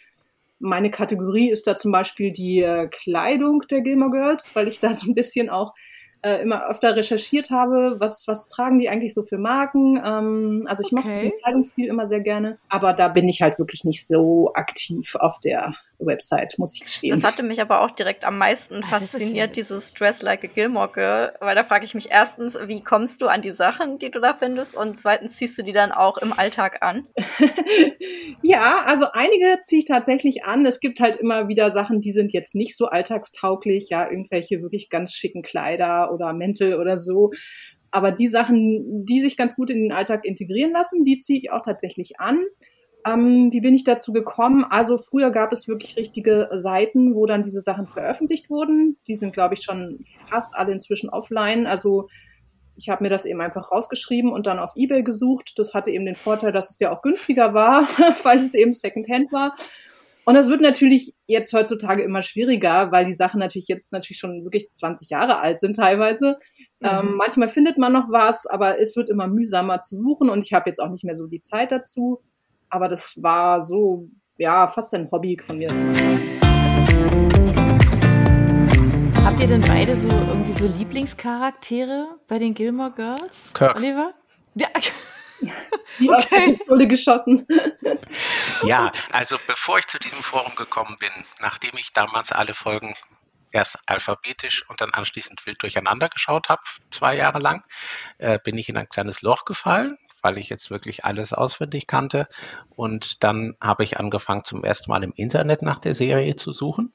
meine 0.59 0.91
Kategorie 0.91 1.51
ist 1.51 1.67
da 1.67 1.77
zum 1.77 1.93
Beispiel 1.93 2.33
die 2.33 2.61
äh, 2.61 2.89
Kleidung 2.89 3.63
der 3.71 3.83
Gilmore 3.83 4.11
Girls, 4.11 4.55
weil 4.55 4.69
ich 4.69 4.81
da 4.81 4.95
so 4.95 5.11
ein 5.11 5.15
bisschen 5.15 5.51
auch 5.51 5.75
äh, 6.23 6.43
immer 6.43 6.69
öfter 6.69 6.97
recherchiert 6.97 7.51
habe, 7.51 7.97
was, 7.99 8.27
was 8.29 8.49
tragen 8.49 8.79
die 8.79 8.89
eigentlich 8.89 9.15
so 9.15 9.23
für 9.23 9.39
Marken. 9.39 10.01
Ähm, 10.05 10.67
also 10.69 10.83
ich 10.83 10.93
okay. 10.93 10.97
mochte 10.97 11.21
den 11.21 11.33
Kleidungsstil 11.33 11.87
immer 11.87 12.07
sehr 12.07 12.21
gerne, 12.21 12.59
aber 12.69 12.93
da 12.93 13.09
bin 13.09 13.29
ich 13.29 13.43
halt 13.43 13.59
wirklich 13.59 13.85
nicht 13.85 14.07
so 14.07 14.53
aktiv 14.55 15.15
auf 15.17 15.39
der 15.41 15.75
Website, 15.99 16.55
muss 16.59 16.75
ich 16.75 16.81
gestehen. 16.81 17.11
Das 17.11 17.25
hatte 17.25 17.43
mich 17.43 17.61
aber 17.61 17.81
auch 17.81 17.91
direkt 17.91 18.25
am 18.25 18.39
meisten 18.39 18.83
ah, 18.83 18.87
fasziniert, 18.87 19.57
dieses 19.57 19.95
Dress 19.95 20.23
Like 20.23 20.45
a 20.45 20.47
Gilmore 20.49 20.91
Girl, 20.93 21.33
weil 21.41 21.55
da 21.55 21.65
frage 21.65 21.85
ich 21.85 21.95
mich 21.95 22.11
erstens, 22.11 22.59
wie 22.67 22.83
kommst 22.83 23.23
du 23.23 23.29
an 23.29 23.43
die 23.43 23.53
Sachen, 23.53 23.99
die 23.99 24.11
du 24.11 24.21
da 24.21 24.35
findest 24.35 24.77
und 24.77 24.99
zweitens 24.99 25.37
ziehst 25.37 25.57
du 25.59 25.63
die 25.63 25.73
dann 25.73 25.93
auch 25.93 26.19
im 26.19 26.33
Alltag 26.33 26.83
an? 26.83 27.07
ja, 28.43 28.85
also 28.85 29.07
einige 29.13 29.61
ziehe 29.63 29.81
ich 29.81 29.87
tatsächlich 29.87 30.45
an. 30.45 30.65
Es 30.67 30.81
gibt 30.81 31.01
halt 31.01 31.19
immer 31.21 31.49
wieder 31.49 31.71
Sachen, 31.71 32.01
die 32.01 32.13
sind 32.13 32.33
jetzt 32.33 32.55
nicht 32.55 32.77
so 32.77 32.87
alltagstauglich, 32.87 33.89
ja, 33.91 34.11
irgendwelche 34.11 34.63
wirklich 34.63 34.89
ganz 34.91 35.13
schicken 35.13 35.43
Kleider 35.43 36.13
oder 36.13 36.33
Mäntel 36.33 36.75
oder 36.75 36.99
so. 36.99 37.33
Aber 37.91 38.13
die 38.13 38.29
Sachen, 38.29 39.07
die 39.07 39.21
sich 39.21 39.37
ganz 39.37 39.57
gut 39.57 39.71
in 39.71 39.83
den 39.83 39.93
Alltag 39.93 40.25
integrieren 40.25 40.73
lassen, 40.73 41.05
die 41.05 41.19
ziehe 41.19 41.39
ich 41.39 41.51
auch 41.51 41.63
tatsächlich 41.63 42.21
an. 42.21 42.45
Ähm, 43.07 43.53
wie 43.53 43.61
bin 43.61 43.75
ich 43.75 43.85
dazu 43.85 44.13
gekommen? 44.13 44.65
Also 44.69 44.99
früher 44.99 45.31
gab 45.31 45.53
es 45.53 45.69
wirklich 45.69 45.97
richtige 45.97 46.49
Seiten, 46.53 47.15
wo 47.15 47.27
dann 47.27 47.43
diese 47.43 47.61
Sachen 47.61 47.87
veröffentlicht 47.87 48.51
wurden. 48.51 48.99
Die 49.07 49.15
sind, 49.15 49.33
glaube 49.33 49.55
ich, 49.55 49.63
schon 49.63 50.01
fast 50.29 50.57
alle 50.57 50.73
inzwischen 50.73 51.11
offline. 51.11 51.67
Also 51.67 52.09
ich 52.77 52.89
habe 52.89 53.05
mir 53.05 53.11
das 53.11 53.25
eben 53.25 53.41
einfach 53.41 53.71
rausgeschrieben 53.71 54.33
und 54.33 54.47
dann 54.47 54.59
auf 54.59 54.73
eBay 54.77 55.03
gesucht. 55.03 55.53
Das 55.57 55.73
hatte 55.73 55.91
eben 55.91 56.05
den 56.05 56.15
Vorteil, 56.15 56.53
dass 56.53 56.71
es 56.71 56.79
ja 56.79 56.93
auch 56.93 57.03
günstiger 57.03 57.55
war, 57.55 57.83
weil 58.25 58.39
es 58.39 58.55
eben 58.55 58.73
Secondhand 58.73 59.33
war. 59.33 59.55
Und 60.25 60.35
das 60.35 60.49
wird 60.49 60.61
natürlich 60.61 61.15
jetzt 61.29 61.53
heutzutage 61.53 62.03
immer 62.03 62.21
schwieriger, 62.21 62.91
weil 62.91 63.05
die 63.05 63.15
Sachen 63.15 63.39
natürlich 63.39 63.69
jetzt 63.69 63.93
natürlich 63.93 64.19
schon 64.19 64.43
wirklich 64.43 64.69
20 64.69 65.09
Jahre 65.09 65.39
alt 65.39 65.61
sind 65.61 65.77
teilweise. 65.77 66.39
Mhm. 66.81 66.89
Ähm, 66.89 67.15
manchmal 67.15 67.49
findet 67.49 67.79
man 67.79 67.93
noch 67.93 68.11
was, 68.11 68.45
aber 68.47 68.81
es 68.81 68.97
wird 68.97 69.09
immer 69.09 69.29
mühsamer 69.29 69.79
zu 69.79 69.97
suchen 69.97 70.29
und 70.29 70.43
ich 70.43 70.53
habe 70.53 70.69
jetzt 70.69 70.81
auch 70.81 70.91
nicht 70.91 71.05
mehr 71.05 71.17
so 71.17 71.29
die 71.29 71.41
Zeit 71.41 71.71
dazu. 71.71 72.23
Aber 72.69 72.89
das 72.89 73.23
war 73.23 73.63
so, 73.63 74.09
ja, 74.39 74.67
fast 74.67 74.93
ein 74.95 75.11
Hobby 75.11 75.39
von 75.41 75.59
mir. 75.59 75.71
Habt 79.25 79.41
ihr 79.41 79.47
denn 79.47 79.63
beide 79.63 79.95
so 79.97 80.09
irgendwie 80.09 80.53
so 80.53 80.67
Lieblingscharaktere 80.67 82.19
bei 82.27 82.39
den 82.39 82.55
Gilmore 82.55 82.93
Girls? 82.93 83.53
Kirk. 83.55 83.77
Oliver? 83.77 84.11
Ja. 84.55 84.69
Wie 85.99 86.09
okay. 86.11 86.19
aus 86.19 86.29
der 86.29 86.39
Pistole 86.39 86.87
geschossen. 86.87 87.47
Ja, 88.65 88.91
also 89.13 89.37
bevor 89.47 89.79
ich 89.79 89.87
zu 89.87 89.99
diesem 89.99 90.23
Forum 90.23 90.55
gekommen 90.57 90.97
bin, 90.99 91.11
nachdem 91.41 91.77
ich 91.77 91.93
damals 91.93 92.33
alle 92.33 92.55
Folgen 92.55 92.95
erst 93.53 93.79
alphabetisch 93.87 94.69
und 94.69 94.81
dann 94.81 94.93
anschließend 94.93 95.47
wild 95.47 95.63
durcheinander 95.63 96.09
geschaut 96.09 96.49
habe, 96.49 96.63
zwei 96.91 97.17
Jahre 97.17 97.39
lang, 97.39 97.63
äh, 98.19 98.39
bin 98.43 98.59
ich 98.59 98.69
in 98.69 98.77
ein 98.77 98.89
kleines 98.89 99.23
Loch 99.23 99.45
gefallen 99.45 99.99
weil 100.27 100.39
ich 100.39 100.49
jetzt 100.49 100.71
wirklich 100.71 101.05
alles 101.05 101.33
auswendig 101.33 101.87
kannte. 101.87 102.27
Und 102.75 103.23
dann 103.23 103.55
habe 103.61 103.85
ich 103.85 104.01
angefangen, 104.01 104.43
zum 104.43 104.65
ersten 104.65 104.91
Mal 104.91 105.05
im 105.05 105.13
Internet 105.15 105.63
nach 105.63 105.79
der 105.79 105.95
Serie 105.95 106.35
zu 106.35 106.53
suchen. 106.53 106.93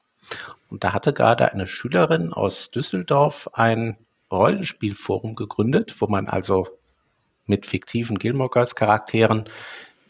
Und 0.68 0.84
da 0.84 0.92
hatte 0.92 1.14
gerade 1.14 1.50
eine 1.50 1.66
Schülerin 1.66 2.34
aus 2.34 2.70
Düsseldorf 2.70 3.48
ein 3.54 3.96
Rollenspielforum 4.30 5.34
gegründet, 5.34 5.94
wo 5.98 6.08
man 6.08 6.28
also 6.28 6.68
mit 7.46 7.64
fiktiven 7.64 8.18
Gilmore 8.18 8.50
Girls 8.50 8.74
Charakteren 8.74 9.44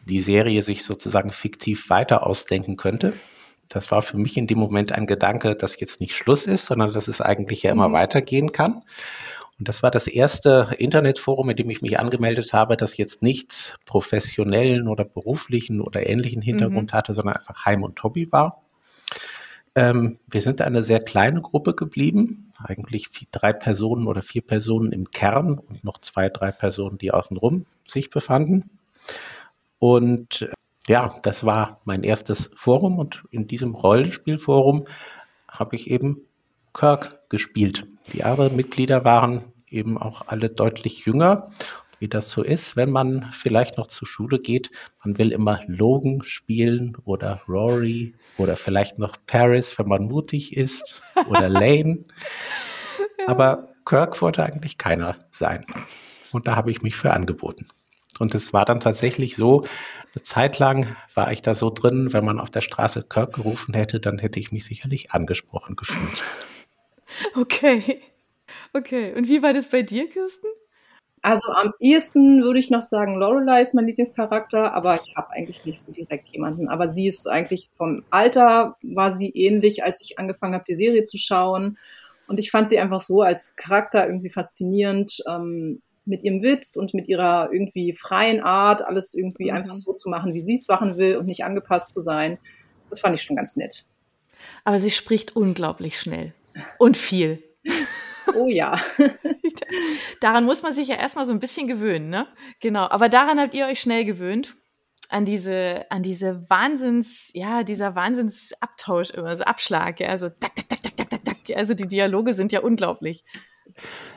die 0.05 0.21
Serie 0.21 0.63
sich 0.63 0.83
sozusagen 0.83 1.31
fiktiv 1.31 1.91
weiter 1.91 2.27
ausdenken 2.27 2.77
könnte. 2.77 3.13
Das 3.69 3.93
war 3.93 4.03
für 4.03 4.17
mich 4.17 4.37
in 4.37 4.49
dem 4.49 4.59
Moment 4.59 4.91
ein 4.91 5.07
Gedanke, 5.07 5.55
dass 5.55 5.79
jetzt 5.79 6.01
nicht 6.01 6.17
Schluss 6.17 6.47
ist, 6.47 6.67
sondern 6.67 6.93
dass 6.93 7.07
es 7.07 7.21
eigentlich 7.21 7.63
ja 7.63 7.71
immer 7.71 7.89
mhm. 7.89 7.95
weitergehen 7.95 8.51
kann. 8.51 8.83
Und 9.63 9.69
das 9.69 9.85
war 9.85 9.93
das 9.93 10.09
erste 10.09 10.75
Internetforum, 10.77 11.49
in 11.51 11.55
dem 11.55 11.71
ich 11.71 11.83
mich 11.83 12.01
angemeldet 12.01 12.53
habe, 12.53 12.77
das 12.77 12.97
jetzt 12.97 13.23
nicht 13.23 13.79
professionellen 13.87 14.89
oder 14.89 15.05
beruflichen 15.05 15.81
oder 15.81 16.05
ähnlichen 16.05 16.43
Hintergrund 16.43 16.91
mhm. 16.91 16.97
hatte, 16.97 17.15
sondern 17.15 17.37
einfach 17.37 17.65
Heim 17.65 17.85
und 17.85 18.03
Hobby 18.03 18.33
war. 18.33 18.65
Ähm, 19.77 20.19
wir 20.27 20.43
sind 20.43 20.63
eine 20.63 20.83
sehr 20.83 20.99
kleine 20.99 21.43
Gruppe 21.43 21.75
geblieben, 21.77 22.53
eigentlich 22.59 23.07
drei 23.31 23.53
Personen 23.53 24.09
oder 24.09 24.21
vier 24.21 24.43
Personen 24.43 24.91
im 24.91 25.13
Kern 25.13 25.61
und 25.61 25.85
noch 25.85 26.01
zwei, 26.01 26.29
drei 26.29 26.51
Personen, 26.51 26.99
die 26.99 27.13
außenrum 27.13 27.65
sich 27.87 28.11
befanden. 28.11 28.69
Und 29.79 30.51
ja, 30.89 31.21
das 31.23 31.45
war 31.45 31.81
mein 31.85 32.03
erstes 32.03 32.51
Forum 32.57 32.99
und 32.99 33.23
in 33.31 33.47
diesem 33.47 33.77
Rollenspielforum 33.77 34.89
habe 35.47 35.77
ich 35.77 35.89
eben 35.89 36.23
Kirk 36.75 37.29
gespielt. 37.29 37.87
Die 38.13 38.25
anderen 38.25 38.57
Mitglieder 38.57 39.05
waren 39.05 39.45
eben 39.73 39.99
auch 39.99 40.23
alle 40.29 40.49
deutlich 40.49 41.05
jünger. 41.05 41.51
Wie 41.99 42.09
das 42.09 42.31
so 42.31 42.43
ist, 42.43 42.75
wenn 42.75 42.91
man 42.91 43.31
vielleicht 43.33 43.79
noch 43.79 43.87
zur 43.87 44.09
Schule 44.09 44.41
geht, 44.41 44.73
man 45.05 45.19
will 45.19 45.31
immer 45.31 45.61
Logan 45.69 46.23
spielen 46.25 46.97
oder 47.05 47.41
Rory 47.47 48.15
oder 48.39 48.57
vielleicht 48.57 48.99
noch 48.99 49.17
Paris, 49.29 49.79
wenn 49.79 49.87
man 49.87 50.07
mutig 50.07 50.57
ist 50.57 51.01
oder 51.29 51.49
Lane. 51.49 52.01
Aber 53.29 53.69
Kirk 53.85 54.21
wollte 54.21 54.43
eigentlich 54.43 54.79
keiner 54.79 55.17
sein. 55.31 55.65
Und 56.33 56.49
da 56.49 56.57
habe 56.57 56.73
ich 56.73 56.83
mich 56.83 56.97
für 56.97 57.13
angeboten. 57.13 57.67
Und 58.19 58.35
es 58.35 58.53
war 58.53 58.65
dann 58.65 58.81
tatsächlich 58.81 59.37
so, 59.37 59.65
eine 60.15 60.23
Zeit 60.23 60.59
lang 60.59 60.97
war 61.15 61.33
ich 61.33 61.41
da 61.41 61.55
so 61.55 61.71
drin, 61.71 62.13
wenn 62.13 62.25
man 62.25 62.39
auf 62.41 62.51
der 62.51 62.61
Straße 62.61 63.03
Kirk 63.03 63.35
gerufen 63.35 63.75
hätte, 63.75 64.01
dann 64.01 64.19
hätte 64.19 64.41
ich 64.41 64.53
mich 64.53 64.65
sicherlich 64.65 65.13
angesprochen 65.13 65.77
gefühlt. 65.77 66.23
Okay. 67.37 68.01
Okay. 68.73 69.15
Und 69.15 69.29
wie 69.29 69.43
war 69.43 69.53
das 69.53 69.69
bei 69.69 69.83
dir, 69.83 70.09
Kirsten? 70.09 70.47
Also 71.21 71.53
am 71.53 71.73
ehesten 71.79 72.43
würde 72.43 72.59
ich 72.59 72.71
noch 72.71 72.83
sagen, 72.83 73.15
Lorelei 73.17 73.63
ist 73.63 73.75
mein 73.75 73.87
Lieblingscharakter, 73.87 74.75
aber 74.75 74.97
ich 74.97 75.15
habe 75.15 75.31
eigentlich 75.31 75.65
nicht 75.65 75.81
so 75.81 75.93
direkt 75.93 76.29
jemanden. 76.29 76.69
Aber 76.69 76.89
sie 76.89 77.07
ist 77.07 77.29
eigentlich 77.29 77.71
vom 77.73 78.05
Alter 78.11 78.77
war 78.83 79.15
sie 79.15 79.31
ähnlich, 79.31 79.85
als 79.85 80.01
ich 80.03 80.19
angefangen 80.19 80.55
habe, 80.55 80.65
die 80.67 80.75
Serie 80.75 81.05
zu 81.05 81.19
schauen. 81.19 81.79
Und 82.27 82.41
ich 82.41 82.51
fand 82.51 82.71
sie 82.71 82.79
einfach 82.79 82.99
so 82.99 83.23
als 83.23 83.55
Charakter 83.57 84.07
irgendwie 84.07 84.31
faszinierend. 84.31 85.23
Ähm, 85.29 85.81
mit 86.05 86.23
ihrem 86.25 86.43
Witz 86.43 86.77
und 86.77 86.95
mit 86.95 87.09
ihrer 87.09 87.51
irgendwie 87.53 87.93
freien 87.93 88.41
Art, 88.41 88.85
alles 88.85 89.15
irgendwie 89.15 89.51
mhm. 89.51 89.59
einfach 89.59 89.75
so 89.75 89.93
zu 89.93 90.09
machen, 90.09 90.35
wie 90.35 90.41
sie 90.41 90.57
es 90.57 90.69
machen 90.69 90.97
will 90.97 91.17
und 91.17 91.27
nicht 91.27 91.45
angepasst 91.45 91.93
zu 91.93 92.03
sein. 92.03 92.39
Das 92.89 93.01
fand 93.01 93.17
ich 93.17 93.23
schon 93.23 93.37
ganz 93.37 93.57
nett. 93.57 93.87
Aber 94.65 94.79
sie 94.79 94.91
spricht 94.91 95.37
unglaublich 95.37 95.99
schnell 95.99 96.35
und 96.79 96.97
viel. 96.97 97.43
Oh 98.37 98.49
ja. 98.49 98.79
daran 100.21 100.45
muss 100.45 100.63
man 100.63 100.75
sich 100.75 100.89
ja 100.89 100.97
erstmal 100.97 101.27
so 101.27 101.33
ein 101.33 101.41
bisschen 101.41 101.67
gewöhnen, 101.67 102.11
ne? 102.11 102.27
Genau. 102.61 102.89
Aber 102.89 103.09
daran 103.09 103.41
habt 103.41 103.55
ihr 103.55 103.67
euch 103.67 103.81
schnell 103.81 104.05
gewöhnt. 104.05 104.57
An 105.09 105.27
diese, 105.27 105.85
an 105.91 106.03
diese 106.03 106.49
Wahnsinns, 106.49 107.31
ja, 107.35 107.65
dieser 107.65 107.95
Wahnsinnsabtausch 107.95 109.11
immer, 109.11 109.37
so 109.37 109.45
Abschlag, 109.45 110.01
ja, 110.01 110.17
so 110.17 110.31
tak, 110.31 110.57
tak, 110.57 110.69
tak, 110.69 110.83
tak, 110.83 110.97
tak, 110.97 111.11
tak, 111.11 111.25
tak. 111.25 111.57
Also 111.57 111.75
die 111.75 111.87
Dialoge 111.87 112.33
sind 112.33 112.51
ja 112.51 112.61
unglaublich. 112.61 113.25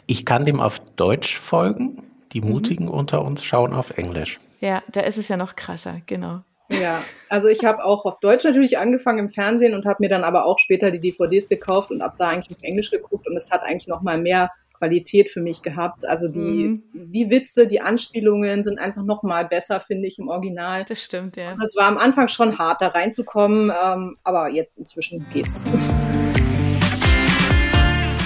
Ich 0.07 0.25
kann 0.25 0.45
dem 0.45 0.61
auf 0.61 0.79
Deutsch 0.95 1.37
folgen. 1.37 2.01
Die 2.31 2.41
mhm. 2.41 2.49
Mutigen 2.49 2.85
mhm. 2.85 2.91
unter 2.91 3.23
uns 3.23 3.43
schauen 3.43 3.73
auf 3.73 3.97
Englisch. 3.97 4.39
Ja, 4.61 4.83
da 4.91 5.01
ist 5.01 5.17
es 5.17 5.27
ja 5.27 5.37
noch 5.37 5.55
krasser, 5.55 6.01
genau. 6.05 6.43
Ja, 6.71 7.03
also 7.29 7.47
ich 7.47 7.63
habe 7.63 7.83
auch 7.83 8.05
auf 8.05 8.19
Deutsch 8.19 8.43
natürlich 8.43 8.77
angefangen 8.77 9.19
im 9.19 9.29
Fernsehen 9.29 9.73
und 9.73 9.85
habe 9.85 9.97
mir 9.99 10.09
dann 10.09 10.23
aber 10.23 10.45
auch 10.45 10.57
später 10.57 10.91
die 10.91 10.99
DVDs 10.99 11.47
gekauft 11.47 11.91
und 11.91 12.01
ab 12.01 12.15
da 12.17 12.29
eigentlich 12.29 12.55
auf 12.55 12.63
Englisch 12.63 12.91
geguckt 12.91 13.27
und 13.27 13.35
es 13.35 13.51
hat 13.51 13.63
eigentlich 13.63 13.87
noch 13.87 14.01
mal 14.01 14.17
mehr 14.17 14.51
Qualität 14.77 15.29
für 15.29 15.41
mich 15.41 15.61
gehabt. 15.61 16.05
Also 16.05 16.27
die, 16.27 16.39
mhm. 16.39 16.83
die 16.93 17.29
Witze, 17.29 17.67
die 17.67 17.81
Anspielungen 17.81 18.63
sind 18.63 18.79
einfach 18.79 19.03
noch 19.03 19.23
mal 19.23 19.45
besser, 19.45 19.79
finde 19.79 20.07
ich, 20.07 20.19
im 20.19 20.27
Original. 20.27 20.85
Das 20.85 21.03
stimmt, 21.03 21.37
ja. 21.37 21.53
Das 21.59 21.75
war 21.75 21.87
am 21.87 21.97
Anfang 21.97 22.27
schon 22.27 22.57
hart, 22.57 22.81
da 22.81 22.87
reinzukommen, 22.87 23.71
ähm, 23.83 24.17
aber 24.23 24.49
jetzt 24.49 24.77
inzwischen 24.77 25.25
geht's. 25.31 25.63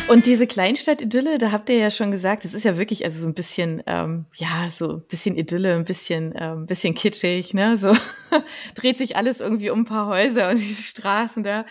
Und 0.10 0.26
diese 0.26 0.48
Kleinstadt-Idylle, 0.48 1.38
da 1.38 1.52
habt 1.52 1.70
ihr 1.70 1.78
ja 1.78 1.92
schon 1.92 2.10
gesagt, 2.10 2.44
das 2.44 2.56
ist 2.56 2.64
ja 2.64 2.80
wirklich 2.80 3.06
also 3.06 3.22
so 3.22 3.28
ein 3.28 3.36
bisschen, 3.36 3.84
ähm, 3.86 4.26
ja, 4.34 4.70
so 4.72 4.94
ein 4.94 5.04
bisschen 5.08 5.38
Idylle, 5.38 5.76
ein 5.76 5.86
bisschen, 5.86 6.34
ähm, 6.36 6.66
bisschen 6.66 6.96
kitschig, 6.96 7.54
ne? 7.54 7.78
So 7.78 7.94
dreht 8.76 8.98
sich 8.98 9.16
alles 9.18 9.40
irgendwie 9.40 9.70
um 9.70 9.82
ein 9.82 9.86
paar 9.86 10.08
Häuser 10.08 10.50
und 10.50 10.58
diese 10.60 10.82
Straßen 10.82 11.44
da. 11.44 11.66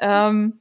Ähm, 0.00 0.60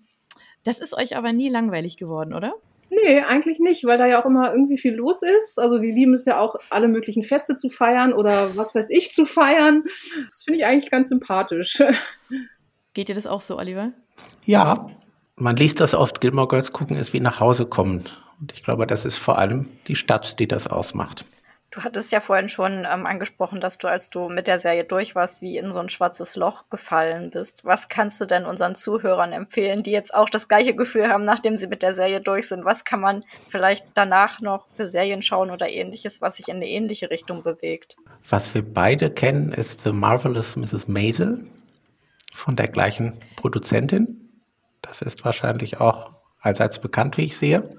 das 0.63 0.79
ist 0.79 0.93
euch 0.93 1.17
aber 1.17 1.33
nie 1.33 1.49
langweilig 1.49 1.97
geworden, 1.97 2.33
oder? 2.33 2.53
Nee, 2.89 3.19
eigentlich 3.19 3.59
nicht, 3.59 3.83
weil 3.83 3.97
da 3.97 4.07
ja 4.07 4.21
auch 4.21 4.25
immer 4.25 4.53
irgendwie 4.53 4.77
viel 4.77 4.95
los 4.95 5.21
ist. 5.21 5.59
Also 5.59 5.79
die 5.79 5.91
lieben 5.91 6.13
es 6.13 6.23
ja 6.23 6.39
auch, 6.39 6.55
alle 6.69 6.87
möglichen 6.87 7.23
Feste 7.23 7.57
zu 7.57 7.67
feiern 7.67 8.13
oder 8.13 8.55
was 8.55 8.73
weiß 8.73 8.87
ich 8.89 9.11
zu 9.11 9.25
feiern. 9.25 9.83
Das 10.29 10.43
finde 10.43 10.59
ich 10.59 10.65
eigentlich 10.65 10.91
ganz 10.91 11.09
sympathisch. 11.09 11.83
Geht 12.93 13.09
dir 13.09 13.15
das 13.15 13.27
auch 13.27 13.41
so, 13.41 13.57
Oliver? 13.57 13.91
Ja, 14.45 14.87
man 15.37 15.55
liest 15.55 15.79
das 15.79 15.93
oft, 15.93 16.19
Gilmore 16.19 16.47
Girls 16.47 16.73
gucken 16.73 16.97
ist 16.97 17.13
wie 17.13 17.19
nach 17.19 17.39
Hause 17.39 17.65
kommen. 17.65 18.03
Und 18.39 18.51
ich 18.53 18.63
glaube, 18.63 18.85
das 18.85 19.05
ist 19.05 19.17
vor 19.17 19.37
allem 19.37 19.69
die 19.87 19.95
Stadt, 19.95 20.39
die 20.39 20.47
das 20.47 20.67
ausmacht. 20.67 21.25
Du 21.69 21.83
hattest 21.83 22.13
ja 22.13 22.21
vorhin 22.21 22.47
schon 22.47 22.87
ähm, 22.89 23.05
angesprochen, 23.05 23.59
dass 23.59 23.77
du, 23.77 23.87
als 23.87 24.09
du 24.09 24.29
mit 24.29 24.47
der 24.47 24.57
Serie 24.57 24.85
durch 24.85 25.15
warst, 25.15 25.41
wie 25.41 25.57
in 25.57 25.71
so 25.71 25.79
ein 25.79 25.89
schwarzes 25.89 26.37
Loch 26.37 26.69
gefallen 26.69 27.29
bist. 27.29 27.65
Was 27.65 27.89
kannst 27.89 28.21
du 28.21 28.25
denn 28.25 28.45
unseren 28.45 28.73
Zuhörern 28.73 29.33
empfehlen, 29.33 29.83
die 29.83 29.91
jetzt 29.91 30.13
auch 30.13 30.29
das 30.29 30.47
gleiche 30.47 30.75
Gefühl 30.75 31.09
haben, 31.09 31.25
nachdem 31.25 31.57
sie 31.57 31.67
mit 31.67 31.83
der 31.83 31.93
Serie 31.93 32.21
durch 32.21 32.47
sind? 32.47 32.63
Was 32.63 32.85
kann 32.85 33.01
man 33.01 33.25
vielleicht 33.47 33.85
danach 33.95 34.39
noch 34.39 34.69
für 34.69 34.87
Serien 34.87 35.21
schauen 35.21 35.51
oder 35.51 35.67
ähnliches, 35.67 36.21
was 36.21 36.37
sich 36.37 36.47
in 36.47 36.55
eine 36.55 36.69
ähnliche 36.69 37.09
Richtung 37.09 37.43
bewegt? 37.43 37.97
Was 38.29 38.53
wir 38.55 38.63
beide 38.63 39.11
kennen, 39.11 39.51
ist 39.51 39.83
The 39.83 39.91
Marvelous 39.91 40.55
Mrs. 40.55 40.87
Maisel 40.87 41.47
von 42.33 42.55
der 42.55 42.69
gleichen 42.69 43.19
Produzentin. 43.35 44.26
Das 44.87 45.01
ist 45.01 45.25
wahrscheinlich 45.25 45.79
auch 45.79 46.13
allseits 46.39 46.79
bekannt, 46.79 47.17
wie 47.17 47.25
ich 47.25 47.37
sehe. 47.37 47.77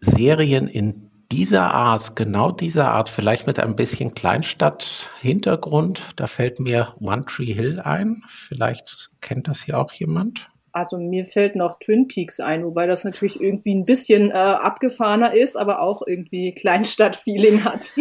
Serien 0.00 0.66
in 0.66 1.10
dieser 1.32 1.72
Art, 1.72 2.16
genau 2.16 2.50
dieser 2.50 2.90
Art, 2.90 3.08
vielleicht 3.08 3.46
mit 3.46 3.60
ein 3.60 3.76
bisschen 3.76 4.14
Kleinstadt-Hintergrund, 4.14 6.02
da 6.16 6.26
fällt 6.26 6.58
mir 6.58 6.94
One 7.00 7.24
Tree 7.24 7.52
Hill 7.52 7.80
ein. 7.80 8.24
Vielleicht 8.28 9.10
kennt 9.20 9.46
das 9.46 9.62
hier 9.62 9.78
auch 9.78 9.92
jemand. 9.92 10.50
Also 10.72 10.98
mir 10.98 11.26
fällt 11.26 11.56
noch 11.56 11.78
Twin 11.78 12.08
Peaks 12.08 12.40
ein, 12.40 12.64
wobei 12.64 12.86
das 12.86 13.04
natürlich 13.04 13.40
irgendwie 13.40 13.74
ein 13.74 13.84
bisschen 13.84 14.30
äh, 14.30 14.34
abgefahrener 14.34 15.34
ist, 15.34 15.56
aber 15.56 15.80
auch 15.80 16.02
irgendwie 16.06 16.54
Kleinstadt-Feeling 16.54 17.64
hat. 17.64 17.94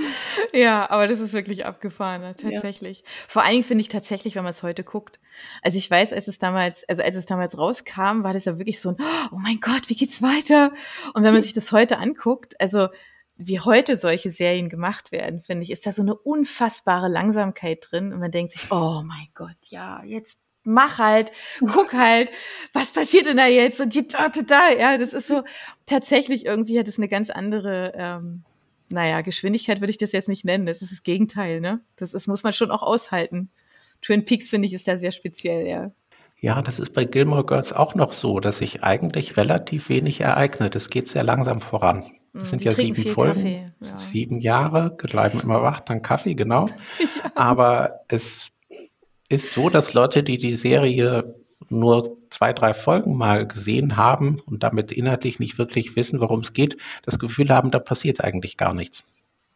ja, 0.52 0.88
aber 0.90 1.06
das 1.06 1.20
ist 1.20 1.32
wirklich 1.32 1.66
abgefahrener, 1.66 2.34
tatsächlich. 2.34 3.00
Ja. 3.00 3.04
Vor 3.28 3.42
allen 3.42 3.52
Dingen 3.52 3.64
finde 3.64 3.82
ich 3.82 3.88
tatsächlich, 3.88 4.34
wenn 4.34 4.42
man 4.42 4.50
es 4.50 4.62
heute 4.62 4.84
guckt. 4.84 5.20
Also 5.62 5.78
ich 5.78 5.90
weiß, 5.90 6.12
als 6.12 6.28
es 6.28 6.38
damals, 6.38 6.88
also 6.88 7.02
als 7.02 7.16
es 7.16 7.26
damals 7.26 7.58
rauskam, 7.58 8.22
war 8.22 8.32
das 8.32 8.44
ja 8.44 8.58
wirklich 8.58 8.80
so 8.80 8.90
ein, 8.90 8.96
oh 9.32 9.38
mein 9.42 9.60
Gott, 9.60 9.88
wie 9.88 9.96
geht's 9.96 10.22
weiter? 10.22 10.72
Und 11.14 11.22
wenn 11.22 11.32
man 11.32 11.42
sich 11.42 11.52
das 11.52 11.72
heute 11.72 11.98
anguckt, 11.98 12.60
also 12.60 12.88
wie 13.36 13.60
heute 13.60 13.96
solche 13.96 14.30
Serien 14.30 14.68
gemacht 14.68 15.10
werden, 15.10 15.40
finde 15.40 15.64
ich, 15.64 15.70
ist 15.70 15.86
da 15.86 15.92
so 15.92 16.02
eine 16.02 16.14
unfassbare 16.14 17.08
Langsamkeit 17.08 17.86
drin 17.90 18.12
und 18.12 18.20
man 18.20 18.30
denkt 18.30 18.52
sich, 18.52 18.70
oh 18.70 19.02
mein 19.04 19.28
Gott, 19.34 19.56
ja, 19.62 20.02
jetzt 20.04 20.38
mach 20.64 20.98
halt, 20.98 21.30
guck 21.60 21.92
halt, 21.92 22.30
was 22.72 22.92
passiert 22.92 23.26
denn 23.26 23.36
da 23.36 23.46
jetzt? 23.46 23.80
Und 23.80 23.94
die 23.94 24.06
da, 24.06 24.28
da, 24.28 24.42
da, 24.42 24.70
ja, 24.70 24.98
das 24.98 25.12
ist 25.12 25.28
so, 25.28 25.42
tatsächlich 25.86 26.46
irgendwie 26.46 26.78
hat 26.78 26.88
es 26.88 26.98
eine 26.98 27.08
ganz 27.08 27.30
andere, 27.30 27.92
ähm, 27.96 28.42
naja, 28.88 29.20
Geschwindigkeit 29.20 29.80
würde 29.80 29.90
ich 29.90 29.98
das 29.98 30.12
jetzt 30.12 30.28
nicht 30.28 30.44
nennen. 30.44 30.66
Das 30.66 30.82
ist 30.82 30.92
das 30.92 31.02
Gegenteil, 31.02 31.60
ne? 31.60 31.80
Das 31.96 32.14
ist, 32.14 32.26
muss 32.26 32.42
man 32.42 32.52
schon 32.52 32.70
auch 32.70 32.82
aushalten. 32.82 33.50
Twin 34.02 34.24
Peaks, 34.24 34.50
finde 34.50 34.66
ich, 34.66 34.74
ist 34.74 34.88
da 34.88 34.96
sehr 34.96 35.12
speziell, 35.12 35.66
ja. 35.66 35.90
Ja, 36.40 36.60
das 36.60 36.78
ist 36.78 36.92
bei 36.92 37.04
Gilmore 37.04 37.46
Girls 37.46 37.72
auch 37.72 37.94
noch 37.94 38.12
so, 38.12 38.38
dass 38.38 38.58
sich 38.58 38.82
eigentlich 38.82 39.38
relativ 39.38 39.88
wenig 39.88 40.20
ereignet. 40.20 40.76
Es 40.76 40.90
geht 40.90 41.08
sehr 41.08 41.24
langsam 41.24 41.62
voran. 41.62 42.04
Es 42.34 42.40
mm, 42.40 42.44
sind 42.44 42.64
ja 42.64 42.72
sieben 42.72 43.06
Folgen, 43.06 43.72
ja. 43.80 43.98
sieben 43.98 44.40
Jahre, 44.40 44.90
bleiben 44.90 45.40
immer 45.40 45.62
wach, 45.62 45.80
dann 45.80 46.02
Kaffee, 46.02 46.34
genau. 46.34 46.66
ja. 46.98 47.30
Aber 47.34 48.00
es 48.08 48.50
ist 49.28 49.52
so, 49.52 49.70
dass 49.70 49.94
Leute, 49.94 50.22
die 50.22 50.38
die 50.38 50.54
Serie 50.54 51.34
nur 51.70 52.18
zwei, 52.30 52.52
drei 52.52 52.74
Folgen 52.74 53.16
mal 53.16 53.46
gesehen 53.46 53.96
haben 53.96 54.40
und 54.46 54.62
damit 54.62 54.92
inhaltlich 54.92 55.38
nicht 55.38 55.58
wirklich 55.58 55.96
wissen, 55.96 56.20
worum 56.20 56.40
es 56.40 56.52
geht, 56.52 56.76
das 57.02 57.18
Gefühl 57.18 57.48
haben, 57.48 57.70
da 57.70 57.78
passiert 57.78 58.22
eigentlich 58.22 58.56
gar 58.56 58.74
nichts. 58.74 59.04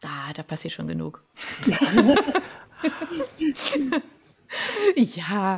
Ah, 0.02 0.32
da 0.34 0.42
passiert 0.42 0.74
schon 0.74 0.86
genug. 0.86 1.22
ja. 4.94 5.56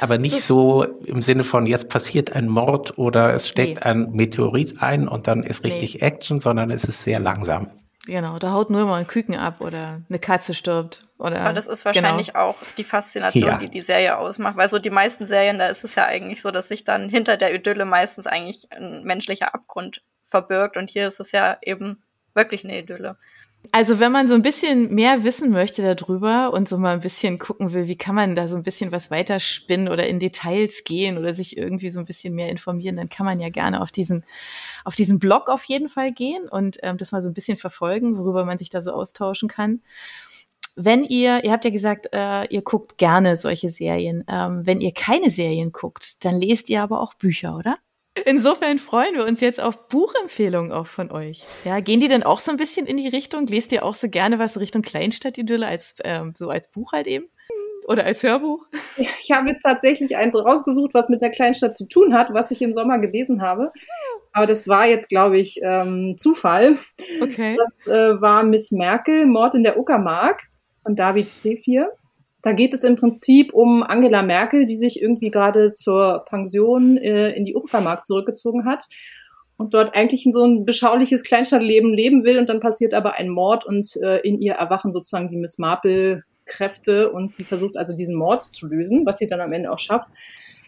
Aber 0.00 0.18
nicht 0.18 0.42
so. 0.42 0.82
so. 0.82 0.84
im 1.04 1.22
Sinne 1.22 1.44
von, 1.44 1.66
jetzt 1.66 1.88
passiert 1.88 2.32
ein 2.32 2.48
Mord 2.48 2.98
oder 2.98 3.32
es 3.32 3.48
steckt 3.48 3.78
nee. 3.78 3.82
ein 3.82 4.10
Meteorit 4.12 4.82
ein 4.82 5.08
und 5.08 5.26
dann 5.26 5.42
ist 5.42 5.64
richtig 5.64 5.94
nee. 5.94 6.00
Action, 6.00 6.40
sondern 6.40 6.70
es 6.70 6.84
ist 6.84 7.02
sehr 7.02 7.20
langsam. 7.20 7.68
Genau, 8.06 8.38
da 8.38 8.52
haut 8.52 8.70
nur 8.70 8.86
mal 8.86 9.00
ein 9.00 9.06
Küken 9.06 9.36
ab 9.36 9.60
oder 9.60 10.00
eine 10.08 10.18
Katze 10.18 10.54
stirbt. 10.54 11.00
Oder, 11.18 11.40
Aber 11.42 11.52
das 11.52 11.66
ist 11.66 11.84
wahrscheinlich 11.84 12.28
genau. 12.28 12.46
auch 12.46 12.56
die 12.78 12.84
Faszination, 12.84 13.50
ja. 13.50 13.56
die 13.58 13.68
die 13.68 13.82
Serie 13.82 14.16
ausmacht. 14.16 14.56
Weil 14.56 14.68
so 14.68 14.78
die 14.78 14.90
meisten 14.90 15.26
Serien, 15.26 15.58
da 15.58 15.66
ist 15.66 15.84
es 15.84 15.96
ja 15.96 16.06
eigentlich 16.06 16.40
so, 16.40 16.50
dass 16.50 16.68
sich 16.68 16.84
dann 16.84 17.10
hinter 17.10 17.36
der 17.36 17.54
Idylle 17.54 17.84
meistens 17.84 18.26
eigentlich 18.26 18.72
ein 18.72 19.04
menschlicher 19.04 19.54
Abgrund 19.54 20.02
verbirgt. 20.24 20.78
Und 20.78 20.88
hier 20.88 21.08
ist 21.08 21.20
es 21.20 21.32
ja 21.32 21.58
eben 21.60 22.02
wirklich 22.32 22.64
eine 22.64 22.78
Idylle. 22.78 23.18
Also 23.72 24.00
wenn 24.00 24.10
man 24.10 24.26
so 24.26 24.34
ein 24.34 24.42
bisschen 24.42 24.92
mehr 24.94 25.22
wissen 25.22 25.50
möchte 25.50 25.82
darüber 25.82 26.52
und 26.52 26.68
so 26.68 26.76
mal 26.76 26.94
ein 26.94 27.00
bisschen 27.00 27.38
gucken 27.38 27.72
will, 27.72 27.86
wie 27.86 27.96
kann 27.96 28.16
man 28.16 28.34
da 28.34 28.48
so 28.48 28.56
ein 28.56 28.64
bisschen 28.64 28.90
was 28.90 29.10
weiterspinnen 29.12 29.88
oder 29.88 30.08
in 30.08 30.18
Details 30.18 30.82
gehen 30.82 31.18
oder 31.18 31.34
sich 31.34 31.56
irgendwie 31.56 31.90
so 31.90 32.00
ein 32.00 32.06
bisschen 32.06 32.34
mehr 32.34 32.48
informieren, 32.48 32.96
dann 32.96 33.08
kann 33.08 33.26
man 33.26 33.38
ja 33.38 33.48
gerne 33.48 33.80
auf 33.80 33.92
diesen, 33.92 34.24
auf 34.84 34.96
diesen 34.96 35.20
Blog 35.20 35.48
auf 35.48 35.62
jeden 35.64 35.88
Fall 35.88 36.10
gehen 36.10 36.48
und 36.48 36.78
ähm, 36.82 36.96
das 36.96 37.12
mal 37.12 37.22
so 37.22 37.28
ein 37.28 37.34
bisschen 37.34 37.56
verfolgen, 37.56 38.18
worüber 38.18 38.44
man 38.44 38.58
sich 38.58 38.70
da 38.70 38.82
so 38.82 38.92
austauschen 38.92 39.48
kann. 39.48 39.82
Wenn 40.74 41.04
ihr, 41.04 41.44
ihr 41.44 41.52
habt 41.52 41.64
ja 41.64 41.70
gesagt, 41.70 42.08
äh, 42.12 42.46
ihr 42.46 42.62
guckt 42.62 42.98
gerne 42.98 43.36
solche 43.36 43.70
Serien. 43.70 44.24
Ähm, 44.28 44.64
wenn 44.64 44.80
ihr 44.80 44.92
keine 44.92 45.30
Serien 45.30 45.72
guckt, 45.72 46.24
dann 46.24 46.40
lest 46.40 46.70
ihr 46.70 46.82
aber 46.82 47.00
auch 47.00 47.14
Bücher, 47.14 47.56
oder? 47.56 47.76
Insofern 48.24 48.78
freuen 48.78 49.14
wir 49.14 49.24
uns 49.24 49.40
jetzt 49.40 49.60
auf 49.60 49.88
Buchempfehlungen 49.88 50.72
auch 50.72 50.86
von 50.86 51.10
euch. 51.10 51.44
Ja, 51.64 51.80
gehen 51.80 52.00
die 52.00 52.08
denn 52.08 52.22
auch 52.22 52.38
so 52.38 52.50
ein 52.50 52.56
bisschen 52.56 52.86
in 52.86 52.96
die 52.96 53.08
Richtung? 53.08 53.46
Lest 53.46 53.72
ihr 53.72 53.84
auch 53.84 53.94
so 53.94 54.08
gerne 54.08 54.38
was 54.38 54.60
Richtung 54.60 54.82
Kleinstadtidylle 54.82 55.66
als 55.66 55.94
ähm, 56.04 56.34
so 56.36 56.48
als 56.48 56.70
Buch 56.70 56.92
halt 56.92 57.06
eben? 57.06 57.26
Oder 57.86 58.04
als 58.04 58.22
Hörbuch? 58.22 58.64
Ich 59.22 59.32
habe 59.32 59.48
jetzt 59.48 59.62
tatsächlich 59.62 60.16
eins 60.16 60.34
rausgesucht, 60.34 60.94
was 60.94 61.08
mit 61.08 61.22
der 61.22 61.30
Kleinstadt 61.30 61.74
zu 61.74 61.86
tun 61.86 62.14
hat, 62.14 62.32
was 62.32 62.50
ich 62.50 62.62
im 62.62 62.74
Sommer 62.74 62.98
gelesen 62.98 63.42
habe. 63.42 63.72
Aber 64.32 64.46
das 64.46 64.68
war 64.68 64.86
jetzt, 64.86 65.08
glaube 65.08 65.38
ich, 65.38 65.60
ähm, 65.62 66.16
Zufall. 66.16 66.76
Okay. 67.20 67.56
Das 67.56 67.78
äh, 67.86 68.20
war 68.20 68.44
Miss 68.44 68.70
Merkel, 68.70 69.26
Mord 69.26 69.54
in 69.54 69.64
der 69.64 69.78
Uckermark 69.78 70.42
von 70.82 70.94
David 70.94 71.28
C4. 71.30 71.86
Da 72.42 72.52
geht 72.52 72.72
es 72.74 72.84
im 72.84 72.96
Prinzip 72.96 73.52
um 73.52 73.82
Angela 73.82 74.22
Merkel, 74.22 74.66
die 74.66 74.76
sich 74.76 75.02
irgendwie 75.02 75.30
gerade 75.30 75.74
zur 75.74 76.24
Pension 76.28 76.96
äh, 76.96 77.32
in 77.32 77.44
die 77.44 77.54
Uckermark 77.54 78.06
zurückgezogen 78.06 78.64
hat 78.64 78.84
und 79.56 79.74
dort 79.74 79.94
eigentlich 79.94 80.24
in 80.24 80.32
so 80.32 80.44
ein 80.44 80.64
beschauliches 80.64 81.22
Kleinstadtleben 81.22 81.92
leben 81.92 82.24
will 82.24 82.38
und 82.38 82.48
dann 82.48 82.60
passiert 82.60 82.94
aber 82.94 83.14
ein 83.14 83.28
Mord 83.28 83.66
und 83.66 83.94
äh, 84.02 84.20
in 84.20 84.40
ihr 84.40 84.54
erwachen 84.54 84.92
sozusagen 84.92 85.28
die 85.28 85.36
Miss 85.36 85.58
Marple 85.58 86.22
Kräfte 86.46 87.12
und 87.12 87.30
sie 87.30 87.44
versucht 87.44 87.76
also 87.76 87.94
diesen 87.94 88.14
Mord 88.14 88.42
zu 88.42 88.66
lösen, 88.66 89.04
was 89.04 89.18
sie 89.18 89.26
dann 89.26 89.40
am 89.40 89.52
Ende 89.52 89.70
auch 89.70 89.78
schafft. 89.78 90.08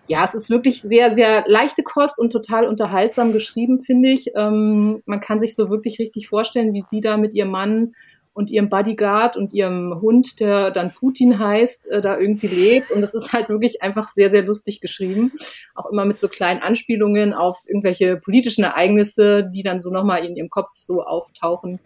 Ja, 0.08 0.24
es 0.24 0.34
ist 0.34 0.50
wirklich 0.50 0.82
sehr, 0.82 1.14
sehr 1.14 1.44
leichte 1.46 1.82
Kost 1.82 2.18
und 2.18 2.30
total 2.30 2.66
unterhaltsam 2.66 3.32
geschrieben, 3.32 3.82
finde 3.82 4.10
ich. 4.10 4.32
Ähm, 4.34 5.02
man 5.06 5.20
kann 5.20 5.40
sich 5.40 5.54
so 5.54 5.70
wirklich 5.70 5.98
richtig 5.98 6.28
vorstellen, 6.28 6.74
wie 6.74 6.80
sie 6.80 7.00
da 7.00 7.16
mit 7.16 7.34
ihrem 7.34 7.50
Mann 7.50 7.94
und 8.34 8.50
ihrem 8.50 8.68
Bodyguard 8.70 9.36
und 9.36 9.52
ihrem 9.52 9.98
Hund, 10.00 10.40
der 10.40 10.70
dann 10.70 10.92
Putin 10.94 11.38
heißt, 11.38 11.90
äh, 11.90 12.00
da 12.00 12.18
irgendwie 12.18 12.46
lebt. 12.46 12.90
Und 12.90 13.00
das 13.02 13.14
ist 13.14 13.32
halt 13.32 13.48
wirklich 13.48 13.82
einfach 13.82 14.10
sehr, 14.10 14.30
sehr 14.30 14.42
lustig 14.42 14.80
geschrieben. 14.80 15.32
Auch 15.74 15.90
immer 15.90 16.04
mit 16.04 16.18
so 16.18 16.28
kleinen 16.28 16.62
Anspielungen 16.62 17.34
auf 17.34 17.58
irgendwelche 17.66 18.16
politischen 18.16 18.64
Ereignisse, 18.64 19.50
die 19.54 19.62
dann 19.62 19.80
so 19.80 19.90
nochmal 19.90 20.24
in 20.24 20.34
ihrem 20.36 20.48
Kopf 20.50 20.70
so 20.76 21.02
auftauchen. 21.02 21.78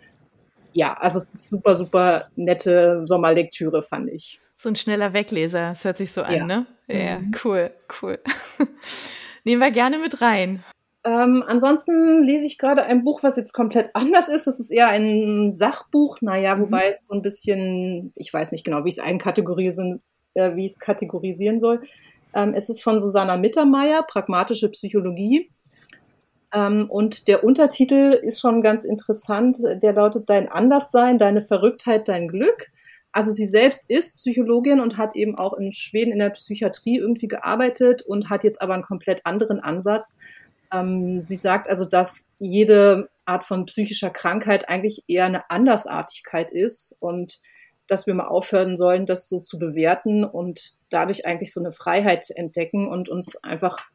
Ja, 0.72 0.94
also 0.94 1.18
es 1.18 1.34
ist 1.34 1.48
super, 1.48 1.74
super 1.74 2.28
nette 2.36 3.00
Sommerlektüre, 3.04 3.82
fand 3.82 4.10
ich. 4.10 4.40
So 4.58 4.68
ein 4.68 4.76
schneller 4.76 5.12
Wegleser, 5.12 5.72
es 5.72 5.84
hört 5.84 5.96
sich 5.96 6.12
so 6.12 6.22
an, 6.22 6.34
Ja. 6.34 6.44
ne? 6.46 6.66
Ja, 6.88 7.18
Mhm. 7.18 7.32
cool, 7.44 7.70
cool. 8.00 8.18
Nehmen 9.44 9.60
wir 9.60 9.70
gerne 9.70 9.98
mit 9.98 10.20
rein. 10.22 10.62
Ähm, 11.06 11.44
ansonsten 11.46 12.24
lese 12.24 12.44
ich 12.44 12.58
gerade 12.58 12.82
ein 12.82 13.04
Buch, 13.04 13.22
was 13.22 13.36
jetzt 13.36 13.52
komplett 13.52 13.90
anders 13.94 14.28
ist. 14.28 14.48
Das 14.48 14.58
ist 14.58 14.70
eher 14.70 14.88
ein 14.88 15.52
Sachbuch, 15.52 16.18
naja, 16.20 16.58
wobei 16.58 16.88
es 16.88 17.04
so 17.04 17.14
ein 17.14 17.22
bisschen, 17.22 18.12
ich 18.16 18.34
weiß 18.34 18.50
nicht 18.50 18.64
genau, 18.64 18.84
wie 18.84 18.88
ich 18.88 18.98
es 18.98 19.04
einkategorisieren, 19.04 20.02
äh, 20.34 20.56
wie 20.56 20.64
ich 20.64 20.72
es 20.72 20.78
kategorisieren 20.80 21.60
soll. 21.60 21.82
Ähm, 22.34 22.54
es 22.54 22.68
ist 22.68 22.82
von 22.82 22.98
Susanna 22.98 23.36
Mittermeier, 23.36 24.02
Pragmatische 24.02 24.68
Psychologie. 24.70 25.48
Ähm, 26.52 26.90
und 26.90 27.28
der 27.28 27.44
Untertitel 27.44 28.18
ist 28.20 28.40
schon 28.40 28.60
ganz 28.60 28.82
interessant. 28.82 29.58
Der 29.62 29.92
lautet 29.92 30.28
Dein 30.28 30.48
Anderssein, 30.48 31.18
deine 31.18 31.40
Verrücktheit, 31.40 32.08
dein 32.08 32.26
Glück. 32.26 32.66
Also 33.12 33.30
sie 33.30 33.46
selbst 33.46 33.88
ist 33.88 34.18
Psychologin 34.18 34.80
und 34.80 34.98
hat 34.98 35.14
eben 35.14 35.38
auch 35.38 35.54
in 35.54 35.72
Schweden 35.72 36.12
in 36.12 36.18
der 36.18 36.30
Psychiatrie 36.30 36.98
irgendwie 36.98 37.28
gearbeitet 37.28 38.02
und 38.02 38.28
hat 38.28 38.42
jetzt 38.42 38.60
aber 38.60 38.74
einen 38.74 38.82
komplett 38.82 39.24
anderen 39.24 39.60
Ansatz. 39.60 40.16
Ähm, 40.72 41.20
sie 41.20 41.36
sagt 41.36 41.68
also, 41.68 41.84
dass 41.84 42.26
jede 42.38 43.08
Art 43.24 43.44
von 43.44 43.64
psychischer 43.66 44.10
Krankheit 44.10 44.68
eigentlich 44.68 45.04
eher 45.08 45.24
eine 45.24 45.50
Andersartigkeit 45.50 46.50
ist 46.50 46.96
und 47.00 47.38
dass 47.86 48.06
wir 48.06 48.14
mal 48.14 48.28
aufhören 48.28 48.76
sollen, 48.76 49.06
das 49.06 49.28
so 49.28 49.40
zu 49.40 49.58
bewerten 49.58 50.24
und 50.24 50.78
dadurch 50.88 51.26
eigentlich 51.26 51.52
so 51.52 51.60
eine 51.60 51.72
Freiheit 51.72 52.26
entdecken 52.34 52.88
und 52.88 53.08
uns 53.08 53.36
einfach 53.44 53.86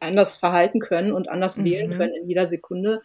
anders 0.00 0.38
verhalten 0.38 0.80
können 0.80 1.12
und 1.12 1.28
anders 1.28 1.58
Mhm. 1.58 1.64
wählen 1.64 1.90
können 1.90 2.14
in 2.14 2.28
jeder 2.28 2.46
Sekunde. 2.46 3.02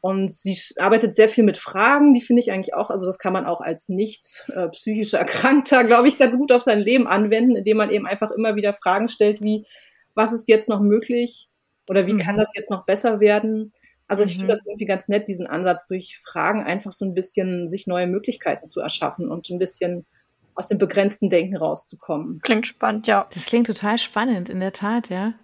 Und 0.00 0.32
sie 0.32 0.56
arbeitet 0.78 1.14
sehr 1.16 1.28
viel 1.28 1.42
mit 1.42 1.56
Fragen, 1.56 2.12
die 2.12 2.20
finde 2.20 2.40
ich 2.40 2.52
eigentlich 2.52 2.74
auch, 2.74 2.88
also 2.88 3.06
das 3.06 3.18
kann 3.18 3.32
man 3.32 3.46
auch 3.46 3.60
als 3.60 3.88
nicht 3.88 4.44
äh, 4.54 4.68
psychisch 4.68 5.12
Erkrankter, 5.14 5.82
glaube 5.84 6.06
ich, 6.06 6.18
ganz 6.18 6.38
gut 6.38 6.52
auf 6.52 6.62
sein 6.62 6.78
Leben 6.78 7.08
anwenden, 7.08 7.56
indem 7.56 7.78
man 7.78 7.90
eben 7.90 8.06
einfach 8.06 8.30
immer 8.30 8.54
wieder 8.54 8.74
Fragen 8.74 9.08
stellt, 9.08 9.42
wie, 9.42 9.66
was 10.14 10.32
ist 10.32 10.48
jetzt 10.48 10.68
noch 10.68 10.80
möglich 10.80 11.48
oder 11.88 12.06
wie 12.06 12.14
Mhm. 12.14 12.18
kann 12.18 12.36
das 12.36 12.50
jetzt 12.54 12.70
noch 12.70 12.84
besser 12.86 13.20
werden? 13.20 13.72
Also 14.06 14.24
ich 14.24 14.34
Mhm. 14.34 14.40
finde 14.40 14.52
das 14.54 14.66
irgendwie 14.66 14.86
ganz 14.86 15.08
nett, 15.08 15.28
diesen 15.28 15.46
Ansatz 15.46 15.86
durch 15.86 16.18
Fragen 16.24 16.62
einfach 16.64 16.92
so 16.92 17.04
ein 17.04 17.14
bisschen 17.14 17.68
sich 17.68 17.86
neue 17.86 18.06
Möglichkeiten 18.06 18.66
zu 18.66 18.80
erschaffen 18.80 19.28
und 19.30 19.48
ein 19.50 19.58
bisschen 19.58 20.06
aus 20.54 20.68
dem 20.68 20.78
begrenzten 20.78 21.28
Denken 21.30 21.56
rauszukommen. 21.56 22.40
Klingt 22.42 22.66
spannend, 22.66 23.06
ja. 23.06 23.28
Das 23.32 23.46
klingt 23.46 23.66
total 23.66 23.98
spannend, 23.98 24.48
in 24.48 24.60
der 24.60 24.72
Tat, 24.72 25.08
ja. 25.10 25.34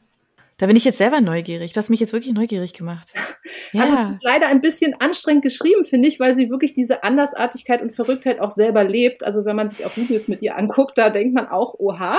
Da 0.59 0.67
bin 0.67 0.77
ich 0.77 0.85
jetzt 0.85 0.99
selber 0.99 1.21
neugierig. 1.21 1.73
Du 1.73 1.79
hast 1.79 1.91
mich 1.91 1.99
jetzt 2.01 2.13
wirklich 2.13 2.33
neugierig 2.35 2.73
gemacht. 2.75 3.13
Ja, 3.73 3.83
Also 3.83 3.95
es 3.95 4.11
ist 4.15 4.23
leider 4.25 4.47
ein 4.47 4.61
bisschen 4.61 4.95
anstrengend 5.01 5.43
geschrieben, 5.43 5.83
finde 5.85 6.07
ich, 6.09 6.19
weil 6.21 6.37
sie 6.37 6.49
wirklich 6.49 6.75
diese 6.75 7.03
Andersartigkeit 7.03 7.83
und 7.83 7.93
Verrücktheit 7.93 8.39
auch 8.41 8.51
selber 8.51 8.85
lebt. 8.85 9.25
Also 9.25 9.45
wenn 9.45 9.57
man 9.57 9.69
sich 9.69 9.85
auch 9.85 9.97
Videos 9.97 10.29
mit 10.29 10.43
ihr 10.43 10.57
anguckt, 10.57 10.97
da 10.97 11.11
denkt 11.11 11.35
man 11.35 11.49
auch, 11.49 11.75
oha. 11.79 12.19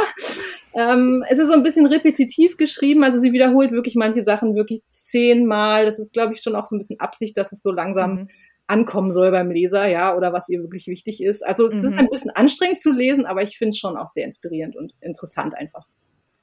Ähm, 0.76 1.24
es 1.30 1.38
ist 1.40 1.48
so 1.48 1.54
ein 1.54 1.64
bisschen 1.64 1.86
repetitiv 1.86 2.58
geschrieben, 2.58 3.04
also 3.04 3.20
sie 3.22 3.32
wiederholt 3.32 3.72
wirklich 3.72 3.96
manche 3.96 4.24
Sachen 4.24 4.56
wirklich 4.56 4.82
zehnmal. 4.90 5.86
Das 5.86 6.00
ist, 6.00 6.14
glaube 6.14 6.34
ich, 6.34 6.42
schon 6.42 6.56
auch 6.56 6.66
so 6.66 6.76
ein 6.76 6.80
bisschen 6.80 7.00
Absicht, 7.00 7.38
dass 7.38 7.52
es 7.54 7.62
so 7.62 7.72
langsam 7.72 8.12
Mhm. 8.14 8.30
ankommen 8.68 9.12
soll 9.12 9.32
beim 9.32 9.52
Leser, 9.52 9.88
ja, 9.88 10.16
oder 10.18 10.34
was 10.34 10.50
ihr 10.50 10.60
wirklich 10.60 10.88
wichtig 10.88 11.24
ist. 11.24 11.46
Also 11.46 11.66
es 11.66 11.74
ist 11.76 11.94
Mhm. 11.94 12.00
ein 12.00 12.08
bisschen 12.10 12.32
anstrengend 12.32 12.78
zu 12.80 12.92
lesen, 12.92 13.26
aber 13.26 13.42
ich 13.44 13.58
finde 13.58 13.70
es 13.70 13.78
schon 13.78 13.96
auch 13.96 14.08
sehr 14.08 14.26
inspirierend 14.26 14.76
und 14.76 14.94
interessant 15.02 15.56
einfach. 15.56 15.88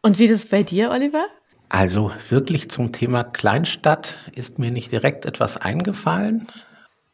Und 0.02 0.18
wie 0.18 0.24
ist 0.24 0.30
es 0.30 0.46
bei 0.46 0.62
dir, 0.62 0.90
Oliver? 0.90 1.26
Also 1.68 2.10
wirklich 2.28 2.70
zum 2.70 2.92
Thema 2.92 3.24
Kleinstadt 3.24 4.16
ist 4.34 4.58
mir 4.58 4.70
nicht 4.70 4.92
direkt 4.92 5.26
etwas 5.26 5.56
eingefallen. 5.56 6.46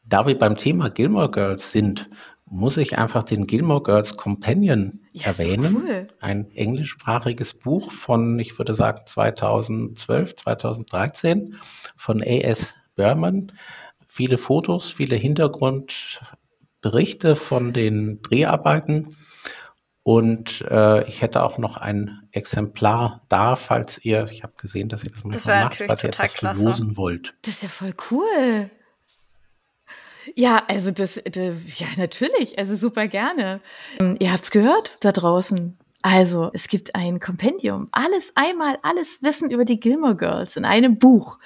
Da 0.05 0.27
wir 0.27 0.39
beim 0.39 0.57
Thema 0.57 0.89
Gilmore 0.91 1.31
Girls 1.31 1.71
sind, 1.73 2.09
muss 2.51 2.77
ich 2.77 2.99
einfach 2.99 3.25
den 3.25 3.47
Gilmore 3.47 3.83
Girls 3.83 4.17
Companion 4.17 5.01
Ja, 5.13 5.27
erwähnen. 5.27 5.77
cool. 5.77 6.09
Ein 6.21 6.51
englischsprachiges 6.53 7.55
Buch 7.55 7.91
von, 7.93 8.39
ich 8.39 8.57
würde 8.59 8.75
sagen, 8.75 9.03
2012, 9.07 10.37
2013 10.37 11.57
von 11.97 12.21
A.S. 12.23 12.75
Berman. 12.95 13.53
Viele 14.07 14.39
Fotos, 14.39 14.91
viele 14.91 15.17
Hintergrundberichte 15.17 17.37
von 17.37 17.73
den 17.73 18.21
Dreharbeiten. 18.23 19.15
Und 20.03 20.63
äh, 20.71 21.07
ich 21.07 21.21
hätte 21.21 21.43
auch 21.43 21.59
noch 21.59 21.77
ein 21.77 22.23
Exemplar 22.33 23.21
da, 23.29 23.57
falls 23.57 24.03
ihr, 24.03 24.27
ich 24.33 24.43
habe 24.43 24.55
gesehen, 24.57 24.89
dass 24.89 25.05
ihr 25.05 25.11
das 25.11 25.23
Das 25.25 25.47
wäre 25.47 25.65
macht, 25.65 25.83
falls 25.87 26.03
ihr 26.03 26.09
etwas 26.09 26.33
klasse. 26.33 26.63
verlosen 26.63 26.97
wollt. 26.97 27.35
Das 27.43 27.57
ist 27.57 27.63
ja 27.65 27.69
voll 27.69 27.93
cool. 28.11 28.71
Ja, 30.35 30.63
also 30.69 30.91
das, 30.91 31.21
das 31.25 31.55
ja 31.79 31.87
natürlich, 31.97 32.59
also 32.59 32.77
super 32.77 33.09
gerne. 33.09 33.61
Ähm, 34.01 34.17
Ihr 34.19 34.33
habt's 34.33 34.51
gehört 34.51 34.97
da 35.01 35.13
draußen. 35.13 35.79
Also, 36.03 36.51
es 36.53 36.69
gibt 36.69 36.95
ein 36.95 37.19
Kompendium. 37.19 37.89
Alles 37.91 38.33
einmal, 38.37 38.79
alles 38.83 39.23
Wissen 39.23 39.51
über 39.51 39.65
die 39.65 39.81
Gilmore 39.81 40.17
Girls 40.17 40.57
in 40.57 40.65
einem 40.65 40.99
Buch. 40.99 41.39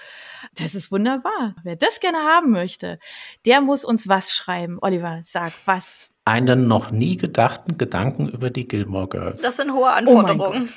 Das 0.56 0.74
ist 0.74 0.92
wunderbar. 0.92 1.54
Wer 1.62 1.76
das 1.76 2.00
gerne 2.00 2.18
haben 2.18 2.50
möchte, 2.50 2.98
der 3.46 3.62
muss 3.62 3.84
uns 3.84 4.08
was 4.08 4.34
schreiben. 4.34 4.78
Oliver, 4.82 5.20
sag 5.22 5.52
was. 5.64 6.10
Einen 6.24 6.68
noch 6.68 6.90
nie 6.90 7.16
gedachten 7.16 7.78
Gedanken 7.78 8.28
über 8.28 8.50
die 8.50 8.68
Gilmore 8.68 9.08
Girls. 9.08 9.40
Das 9.40 9.56
sind 9.56 9.72
hohe 9.72 9.84
Oh 9.84 9.86
Anforderungen. 9.86 10.68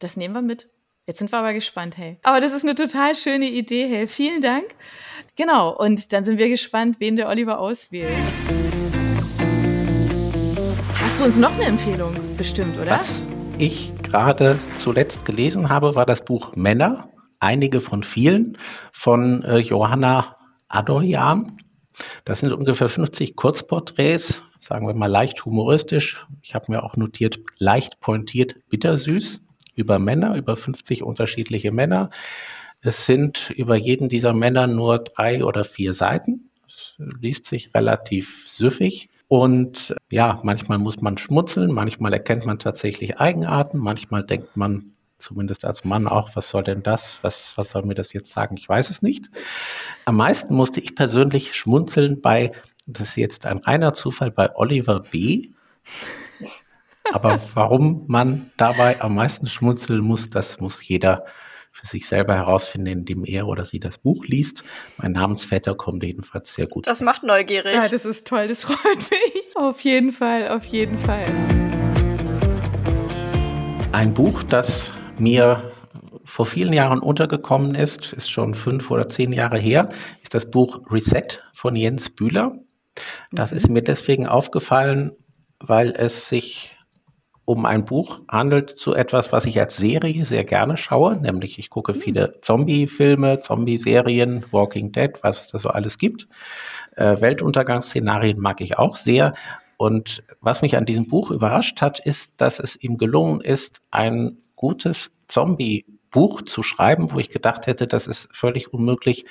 Das 0.00 0.16
nehmen 0.16 0.34
wir 0.34 0.42
mit. 0.42 0.68
Jetzt 1.06 1.18
sind 1.18 1.30
wir 1.30 1.38
aber 1.38 1.52
gespannt, 1.52 1.96
hey. 1.98 2.18
Aber 2.22 2.40
das 2.40 2.52
ist 2.52 2.62
eine 2.62 2.74
total 2.74 3.14
schöne 3.14 3.48
Idee, 3.48 3.86
hey. 3.88 4.06
Vielen 4.06 4.40
Dank. 4.40 4.64
Genau, 5.36 5.68
und 5.76 6.14
dann 6.14 6.24
sind 6.24 6.38
wir 6.38 6.48
gespannt, 6.48 6.96
wen 6.98 7.16
der 7.16 7.28
Oliver 7.28 7.58
auswählt. 7.58 8.08
Hast 10.94 11.20
du 11.20 11.24
uns 11.24 11.36
noch 11.36 11.52
eine 11.52 11.64
Empfehlung? 11.64 12.14
Bestimmt, 12.38 12.78
oder? 12.78 12.92
Was 12.92 13.28
ich 13.58 13.92
gerade 14.02 14.58
zuletzt 14.78 15.26
gelesen 15.26 15.68
habe, 15.68 15.94
war 15.94 16.06
das 16.06 16.24
Buch 16.24 16.56
Männer, 16.56 17.10
einige 17.38 17.80
von 17.80 18.02
vielen, 18.02 18.56
von 18.92 19.42
äh, 19.42 19.58
Johanna 19.58 20.36
Adoyan. 20.68 21.58
Das 22.24 22.40
sind 22.40 22.54
ungefähr 22.54 22.88
50 22.88 23.36
Kurzporträts, 23.36 24.40
sagen 24.58 24.86
wir 24.86 24.94
mal 24.94 25.06
leicht 25.10 25.44
humoristisch. 25.44 26.26
Ich 26.40 26.54
habe 26.54 26.72
mir 26.72 26.82
auch 26.82 26.96
notiert, 26.96 27.40
leicht 27.58 28.00
pointiert, 28.00 28.56
bittersüß 28.70 29.42
über 29.74 29.98
Männer, 29.98 30.34
über 30.34 30.56
50 30.56 31.02
unterschiedliche 31.02 31.72
Männer. 31.72 32.08
Es 32.86 33.04
sind 33.04 33.50
über 33.50 33.74
jeden 33.74 34.08
dieser 34.08 34.32
Männer 34.32 34.68
nur 34.68 35.00
drei 35.00 35.44
oder 35.44 35.64
vier 35.64 35.92
Seiten. 35.92 36.50
Es 36.68 36.94
liest 36.98 37.46
sich 37.46 37.74
relativ 37.74 38.48
süffig. 38.48 39.08
Und 39.26 39.96
ja, 40.08 40.38
manchmal 40.44 40.78
muss 40.78 41.00
man 41.00 41.18
schmunzeln, 41.18 41.72
manchmal 41.72 42.12
erkennt 42.12 42.46
man 42.46 42.60
tatsächlich 42.60 43.18
Eigenarten, 43.18 43.78
manchmal 43.78 44.22
denkt 44.24 44.56
man, 44.56 44.92
zumindest 45.18 45.64
als 45.64 45.84
Mann 45.84 46.06
auch, 46.06 46.36
was 46.36 46.48
soll 46.48 46.62
denn 46.62 46.84
das? 46.84 47.18
Was, 47.22 47.54
was 47.56 47.70
soll 47.70 47.82
mir 47.82 47.96
das 47.96 48.12
jetzt 48.12 48.30
sagen? 48.30 48.56
Ich 48.56 48.68
weiß 48.68 48.88
es 48.90 49.02
nicht. 49.02 49.30
Am 50.04 50.14
meisten 50.14 50.54
musste 50.54 50.78
ich 50.78 50.94
persönlich 50.94 51.56
schmunzeln 51.56 52.20
bei, 52.20 52.52
das 52.86 53.08
ist 53.08 53.16
jetzt 53.16 53.46
ein 53.46 53.58
reiner 53.58 53.94
Zufall, 53.94 54.30
bei 54.30 54.54
Oliver 54.54 55.00
B. 55.00 55.48
Aber 57.12 57.40
warum 57.54 58.04
man 58.06 58.48
dabei 58.56 59.00
am 59.00 59.16
meisten 59.16 59.48
schmunzeln 59.48 60.04
muss, 60.04 60.28
das 60.28 60.60
muss 60.60 60.86
jeder 60.86 61.24
für 61.76 61.86
sich 61.86 62.08
selber 62.08 62.34
herausfinden, 62.34 62.86
indem 62.86 63.26
er 63.26 63.46
oder 63.46 63.64
sie 63.64 63.78
das 63.78 63.98
Buch 63.98 64.24
liest. 64.24 64.64
Mein 64.96 65.12
Namensvetter 65.12 65.74
kommt 65.74 66.02
jedenfalls 66.02 66.54
sehr 66.54 66.66
gut. 66.66 66.86
Das 66.86 67.02
macht 67.02 67.22
neugierig. 67.22 67.74
Ja, 67.74 67.86
das 67.86 68.06
ist 68.06 68.26
toll, 68.26 68.48
das 68.48 68.64
freut 68.64 69.10
mich. 69.10 69.56
Auf 69.56 69.80
jeden 69.80 70.12
Fall, 70.12 70.48
auf 70.48 70.64
jeden 70.64 70.96
Fall. 70.96 71.26
Ein 73.92 74.14
Buch, 74.14 74.42
das 74.42 74.90
mir 75.18 75.70
vor 76.24 76.46
vielen 76.46 76.72
Jahren 76.72 77.00
untergekommen 77.00 77.74
ist, 77.74 78.14
ist 78.14 78.30
schon 78.30 78.54
fünf 78.54 78.90
oder 78.90 79.06
zehn 79.06 79.32
Jahre 79.32 79.58
her, 79.58 79.90
ist 80.22 80.34
das 80.34 80.50
Buch 80.50 80.80
Reset 80.90 81.42
von 81.52 81.76
Jens 81.76 82.08
Bühler. 82.08 82.58
Das 83.32 83.50
mhm. 83.50 83.56
ist 83.58 83.68
mir 83.68 83.82
deswegen 83.82 84.26
aufgefallen, 84.26 85.12
weil 85.58 85.90
es 85.90 86.28
sich 86.28 86.75
um 87.46 87.64
ein 87.64 87.84
Buch 87.84 88.20
handelt 88.28 88.76
zu 88.76 88.92
etwas, 88.92 89.32
was 89.32 89.46
ich 89.46 89.58
als 89.58 89.76
Serie 89.76 90.24
sehr 90.24 90.44
gerne 90.44 90.76
schaue, 90.76 91.16
nämlich 91.16 91.58
ich 91.60 91.70
gucke 91.70 91.94
mhm. 91.94 92.00
viele 92.00 92.40
Zombie-Filme, 92.42 93.38
Zombie-Serien, 93.38 94.44
Walking 94.50 94.92
Dead, 94.92 95.12
was 95.22 95.40
es 95.40 95.46
da 95.46 95.58
so 95.58 95.70
alles 95.70 95.96
gibt. 95.96 96.26
Äh, 96.96 97.20
Weltuntergangsszenarien 97.20 98.40
mag 98.40 98.60
ich 98.60 98.78
auch 98.78 98.96
sehr. 98.96 99.34
Und 99.76 100.24
was 100.40 100.60
mich 100.60 100.76
an 100.76 100.86
diesem 100.86 101.06
Buch 101.06 101.30
überrascht 101.30 101.80
hat, 101.80 102.00
ist, 102.00 102.32
dass 102.36 102.58
es 102.58 102.76
ihm 102.82 102.98
gelungen 102.98 103.40
ist, 103.40 103.80
ein 103.92 104.38
gutes 104.56 105.12
Zombie-Buch 105.28 106.42
zu 106.42 106.64
schreiben, 106.64 107.12
wo 107.12 107.20
ich 107.20 107.30
gedacht 107.30 107.68
hätte, 107.68 107.86
das 107.86 108.08
ist 108.08 108.28
völlig 108.32 108.72
unmöglich, 108.72 109.24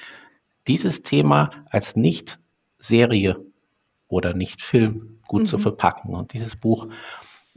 dieses 0.67 1.01
Thema 1.01 1.51
als 1.69 1.97
Nicht-Serie 1.97 3.36
oder 4.08 4.34
Nicht-Film 4.34 5.19
gut 5.28 5.43
mhm. 5.43 5.47
zu 5.47 5.58
verpacken. 5.58 6.15
Und 6.15 6.32
dieses 6.32 6.56
Buch 6.56 6.88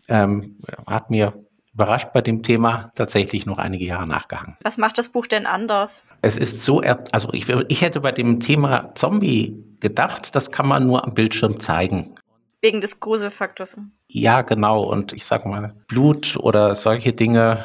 ähm, 0.09 0.59
hat 0.87 1.11
mir 1.11 1.35
überrascht 1.79 2.09
bei 2.13 2.21
dem 2.21 2.43
Thema 2.43 2.81
tatsächlich 2.97 3.47
noch 3.47 3.59
einige 3.59 3.85
Jahre 3.85 4.07
nachgehangen. 4.07 4.57
Was 4.63 4.79
macht 4.79 4.99
das 4.99 5.11
Buch 5.11 5.29
denn 5.29 5.47
anders? 5.47 6.05
Es 6.23 6.37
ist 6.37 6.63
so, 6.63 6.81
also 6.81 7.33
ich, 7.33 7.49
ich 7.49 7.83
hätte 7.83 8.01
bei 8.01 8.11
dem 8.11 8.41
Thema 8.41 8.93
Zombie 8.97 9.65
gedacht, 9.79 10.35
das 10.35 10.51
kann 10.51 10.67
man 10.67 10.87
nur 10.87 11.05
am 11.05 11.15
Bildschirm 11.15 11.61
zeigen. 11.61 12.15
Wegen 12.61 12.81
des 12.81 12.99
Gruselfaktors. 12.99 13.77
Ja, 14.09 14.43
genau. 14.43 14.83
Und 14.83 15.13
ich 15.13 15.25
sage 15.25 15.49
mal, 15.49 15.75
Blut 15.87 16.37
oder 16.37 16.75
solche 16.75 17.13
Dinge 17.13 17.63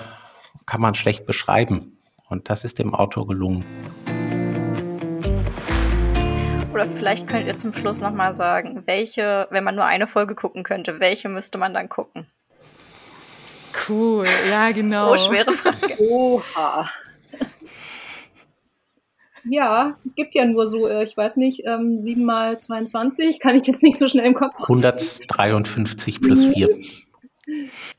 kann 0.68 0.82
man 0.82 0.94
schlecht 0.94 1.26
beschreiben. 1.26 1.98
Und 2.30 2.52
das 2.52 2.64
ist 2.64 2.78
dem 2.78 2.94
Autor 2.94 3.28
gelungen. 3.28 3.66
Oder 6.74 6.88
vielleicht 6.88 7.28
könnt 7.28 7.46
ihr 7.46 7.56
zum 7.56 7.72
Schluss 7.72 8.02
nochmal 8.02 8.34
sagen, 8.34 8.82
welche, 8.88 9.48
wenn 9.52 9.64
man 9.64 9.76
nur 9.76 9.86
eine 9.86 10.08
Folge 10.08 10.34
gucken 10.34 10.64
könnte, 10.64 11.00
welche 11.00 11.30
müsste 11.30 11.60
man 11.60 11.74
dann 11.74 11.88
gucken? 11.88 12.26
Cool, 13.88 14.26
ja, 14.50 14.72
genau. 14.72 15.12
Oh, 15.12 15.18
schwere 15.18 15.54
Frage. 15.54 15.96
Oha. 16.10 16.90
Ja, 19.44 19.98
gibt 20.16 20.34
ja 20.34 20.46
nur 20.46 20.68
so, 20.68 20.88
äh, 20.88 21.04
ich 21.04 21.16
weiß 21.16 21.38
nicht, 21.38 21.64
ähm, 21.66 22.00
7 22.00 22.24
mal 22.24 22.60
22, 22.60 23.40
kann 23.40 23.56
ich 23.56 23.68
jetzt 23.68 23.84
nicht 23.84 24.00
so 24.00 24.08
schnell 24.08 24.26
im 24.26 24.34
Kopf. 24.34 24.56
153 24.62 26.22
plus 26.22 26.46
4. 26.46 26.70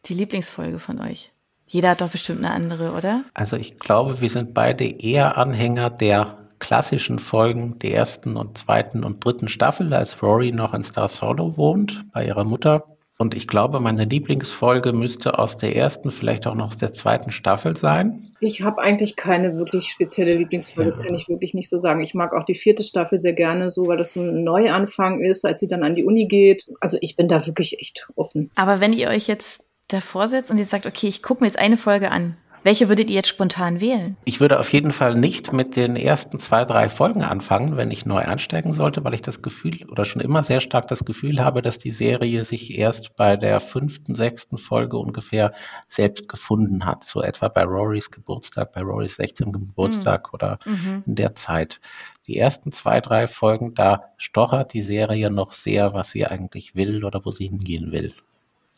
Die 0.06 0.14
Lieblingsfolge 0.14 0.80
von 0.80 1.00
euch. 1.00 1.30
Jeder 1.66 1.90
hat 1.90 2.00
doch 2.00 2.10
bestimmt 2.10 2.44
eine 2.44 2.52
andere, 2.52 2.92
oder? 2.92 3.24
Also 3.34 3.56
ich 3.56 3.78
glaube, 3.78 4.20
wir 4.20 4.30
sind 4.30 4.52
beide 4.54 4.84
eher 4.84 5.36
Anhänger 5.36 5.90
der 5.90 6.43
klassischen 6.58 7.18
Folgen 7.18 7.78
der 7.78 7.94
ersten 7.94 8.36
und 8.36 8.58
zweiten 8.58 9.04
und 9.04 9.24
dritten 9.24 9.48
Staffel, 9.48 9.92
als 9.92 10.22
Rory 10.22 10.52
noch 10.52 10.74
in 10.74 10.82
Star 10.82 11.08
Solo 11.08 11.56
wohnt, 11.56 12.04
bei 12.12 12.26
ihrer 12.26 12.44
Mutter. 12.44 12.84
Und 13.16 13.36
ich 13.36 13.46
glaube, 13.46 13.78
meine 13.78 14.04
Lieblingsfolge 14.04 14.92
müsste 14.92 15.38
aus 15.38 15.56
der 15.56 15.76
ersten, 15.76 16.10
vielleicht 16.10 16.48
auch 16.48 16.56
noch 16.56 16.68
aus 16.68 16.76
der 16.76 16.92
zweiten 16.92 17.30
Staffel 17.30 17.76
sein. 17.76 18.32
Ich 18.40 18.62
habe 18.62 18.82
eigentlich 18.82 19.14
keine 19.14 19.56
wirklich 19.56 19.88
spezielle 19.88 20.34
Lieblingsfolge, 20.34 20.90
das 20.90 20.98
kann 20.98 21.14
ich 21.14 21.28
wirklich 21.28 21.54
nicht 21.54 21.68
so 21.68 21.78
sagen. 21.78 22.00
Ich 22.00 22.14
mag 22.14 22.32
auch 22.32 22.44
die 22.44 22.56
vierte 22.56 22.82
Staffel 22.82 23.18
sehr 23.18 23.32
gerne 23.32 23.70
so, 23.70 23.86
weil 23.86 23.98
das 23.98 24.14
so 24.14 24.20
ein 24.20 24.42
Neuanfang 24.42 25.20
ist, 25.20 25.44
als 25.44 25.60
sie 25.60 25.68
dann 25.68 25.84
an 25.84 25.94
die 25.94 26.04
Uni 26.04 26.26
geht. 26.26 26.68
Also 26.80 26.98
ich 27.00 27.14
bin 27.14 27.28
da 27.28 27.46
wirklich 27.46 27.78
echt 27.78 28.08
offen. 28.16 28.50
Aber 28.56 28.80
wenn 28.80 28.92
ihr 28.92 29.08
euch 29.08 29.28
jetzt 29.28 29.62
davor 29.88 30.26
setzt 30.26 30.50
und 30.50 30.58
ihr 30.58 30.64
sagt, 30.64 30.86
okay, 30.86 31.06
ich 31.06 31.22
gucke 31.22 31.42
mir 31.42 31.46
jetzt 31.46 31.58
eine 31.58 31.76
Folge 31.76 32.10
an, 32.10 32.36
welche 32.64 32.88
würdet 32.88 33.08
ihr 33.08 33.16
jetzt 33.16 33.28
spontan 33.28 33.80
wählen? 33.80 34.16
Ich 34.24 34.40
würde 34.40 34.58
auf 34.58 34.72
jeden 34.72 34.90
Fall 34.90 35.14
nicht 35.14 35.52
mit 35.52 35.76
den 35.76 35.96
ersten 35.96 36.38
zwei, 36.38 36.64
drei 36.64 36.88
Folgen 36.88 37.22
anfangen, 37.22 37.76
wenn 37.76 37.90
ich 37.90 38.06
neu 38.06 38.20
einsteigen 38.20 38.72
sollte, 38.72 39.04
weil 39.04 39.12
ich 39.12 39.20
das 39.20 39.42
Gefühl 39.42 39.78
oder 39.90 40.06
schon 40.06 40.22
immer 40.22 40.42
sehr 40.42 40.60
stark 40.60 40.88
das 40.88 41.04
Gefühl 41.04 41.44
habe, 41.44 41.60
dass 41.60 41.76
die 41.76 41.90
Serie 41.90 42.42
sich 42.42 42.78
erst 42.78 43.16
bei 43.16 43.36
der 43.36 43.60
fünften, 43.60 44.14
sechsten 44.14 44.56
Folge 44.56 44.96
ungefähr 44.96 45.52
selbst 45.88 46.26
gefunden 46.26 46.86
hat. 46.86 47.04
So 47.04 47.22
etwa 47.22 47.48
bei 47.48 47.64
Rorys 47.64 48.10
Geburtstag, 48.10 48.72
bei 48.72 48.80
Rorys 48.80 49.16
16. 49.16 49.52
Geburtstag 49.52 50.28
mhm. 50.28 50.34
oder 50.34 50.58
mhm. 50.64 51.02
in 51.06 51.14
der 51.16 51.34
Zeit. 51.34 51.80
Die 52.26 52.38
ersten 52.38 52.72
zwei, 52.72 53.02
drei 53.02 53.26
Folgen, 53.26 53.74
da 53.74 54.04
stochert 54.16 54.72
die 54.72 54.82
Serie 54.82 55.30
noch 55.30 55.52
sehr, 55.52 55.92
was 55.92 56.10
sie 56.10 56.26
eigentlich 56.26 56.74
will 56.74 57.04
oder 57.04 57.26
wo 57.26 57.30
sie 57.30 57.48
hingehen 57.48 57.92
will. 57.92 58.14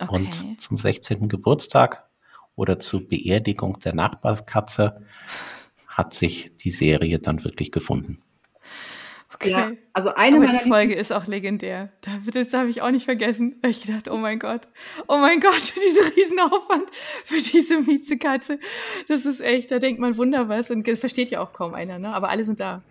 Okay. 0.00 0.12
Und 0.12 0.60
zum 0.60 0.76
16. 0.76 1.28
Geburtstag 1.28 2.05
oder 2.56 2.78
zur 2.78 3.06
Beerdigung 3.06 3.78
der 3.80 3.94
Nachbarskatze 3.94 5.02
hat 5.86 6.14
sich 6.14 6.50
die 6.56 6.72
Serie 6.72 7.18
dann 7.18 7.44
wirklich 7.44 7.70
gefunden. 7.70 8.18
Okay. 9.34 9.50
Ja, 9.50 9.72
also 9.92 10.14
eine 10.14 10.36
Aber 10.36 10.46
meiner 10.46 10.62
die 10.62 10.68
Folge 10.68 10.94
ist 10.94 11.12
auch 11.12 11.26
legendär. 11.26 11.90
Das 12.32 12.54
habe 12.54 12.70
ich 12.70 12.80
auch 12.80 12.90
nicht 12.90 13.04
vergessen. 13.04 13.60
Ich 13.66 13.82
gedacht, 13.84 14.08
oh 14.08 14.16
mein 14.16 14.38
Gott, 14.38 14.62
oh 15.08 15.18
mein 15.18 15.40
Gott, 15.40 15.74
dieser 15.74 16.16
Riesenaufwand 16.16 16.88
für 16.92 17.36
diese 17.36 17.80
Miezekatze. 17.80 18.58
Das 19.08 19.26
ist 19.26 19.40
echt, 19.40 19.70
da 19.70 19.78
denkt 19.78 20.00
man 20.00 20.16
wunder 20.16 20.48
was 20.48 20.70
und 20.70 20.88
versteht 20.88 21.30
ja 21.30 21.42
auch 21.42 21.52
kaum 21.52 21.74
einer, 21.74 21.98
ne? 21.98 22.14
Aber 22.14 22.30
alle 22.30 22.44
sind 22.44 22.60
da. 22.60 22.82